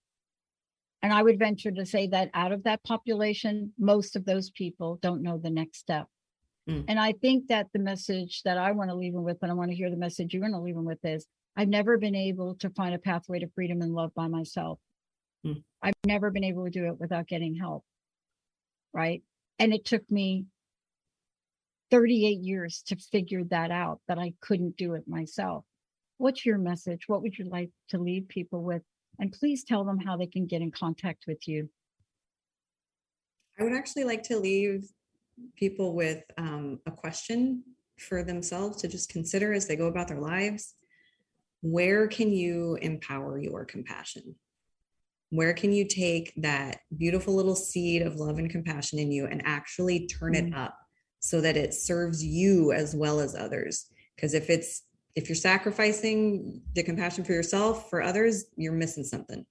[1.02, 5.00] And I would venture to say that out of that population, most of those people
[5.02, 6.08] don't know the next step.
[6.70, 6.84] Mm.
[6.90, 9.56] And I think that the message that I want to leave them with, and I
[9.56, 11.26] want to hear the message you're going to leave them with is
[11.56, 14.80] I've never been able to find a pathway to freedom and love by myself.
[15.46, 15.64] Mm.
[15.82, 17.86] I've never been able to do it without getting help.
[18.94, 19.24] Right.
[19.60, 20.48] And it took me
[21.92, 25.66] 38 years to figure that out, that I couldn't do it myself.
[26.18, 27.04] What's your message?
[27.08, 28.82] What would you like to leave people with?
[29.20, 31.70] And please tell them how they can get in contact with you.
[33.60, 34.88] I would actually like to leave
[35.56, 37.64] people with um, a question
[38.00, 40.76] for themselves to just consider as they go about their lives.
[41.62, 44.36] Where can you empower your compassion?
[45.30, 49.42] Where can you take that beautiful little seed of love and compassion in you and
[49.46, 50.78] actually turn it up
[51.24, 53.86] so that it serves you as well as others?
[54.16, 54.84] Because if it's
[55.16, 59.46] if you're sacrificing the compassion for yourself for others, you're missing something.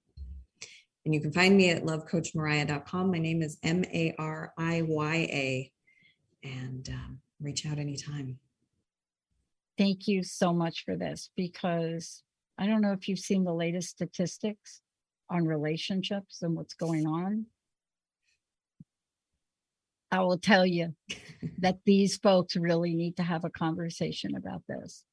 [1.05, 3.11] And you can find me at lovecoachmariya.com.
[3.11, 5.71] My name is M A R I Y A.
[6.43, 8.37] And um, reach out anytime.
[9.77, 12.21] Thank you so much for this because
[12.59, 14.81] I don't know if you've seen the latest statistics
[15.29, 17.47] on relationships and what's going on.
[20.13, 20.93] I will tell you
[21.57, 25.03] that these folks really need to have a conversation about this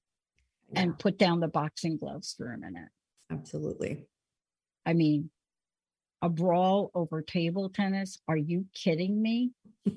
[0.76, 2.90] and put down the boxing gloves for a minute.
[3.32, 4.05] Absolutely.
[4.84, 5.30] I mean,
[6.20, 8.18] a brawl over table tennis.
[8.28, 9.53] Are you kidding me?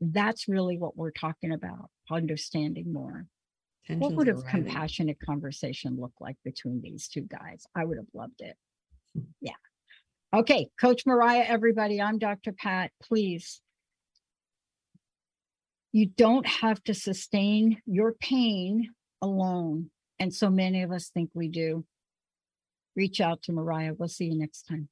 [0.00, 3.26] That's really what we're talking about, understanding more.
[3.86, 7.66] what would a compassionate conversation look like between these two guys?
[7.76, 8.56] I would have loved it.
[9.42, 9.52] Yeah.
[10.32, 12.52] Okay, Coach Mariya, everybody, I'm Dr.
[12.52, 12.92] Pat.
[13.02, 13.60] Please,
[15.90, 19.90] you don't have to sustain your pain alone.
[20.20, 21.84] And so many of us think we do.
[22.94, 23.94] Reach out to Mariya.
[23.98, 24.88] We'll see you next time.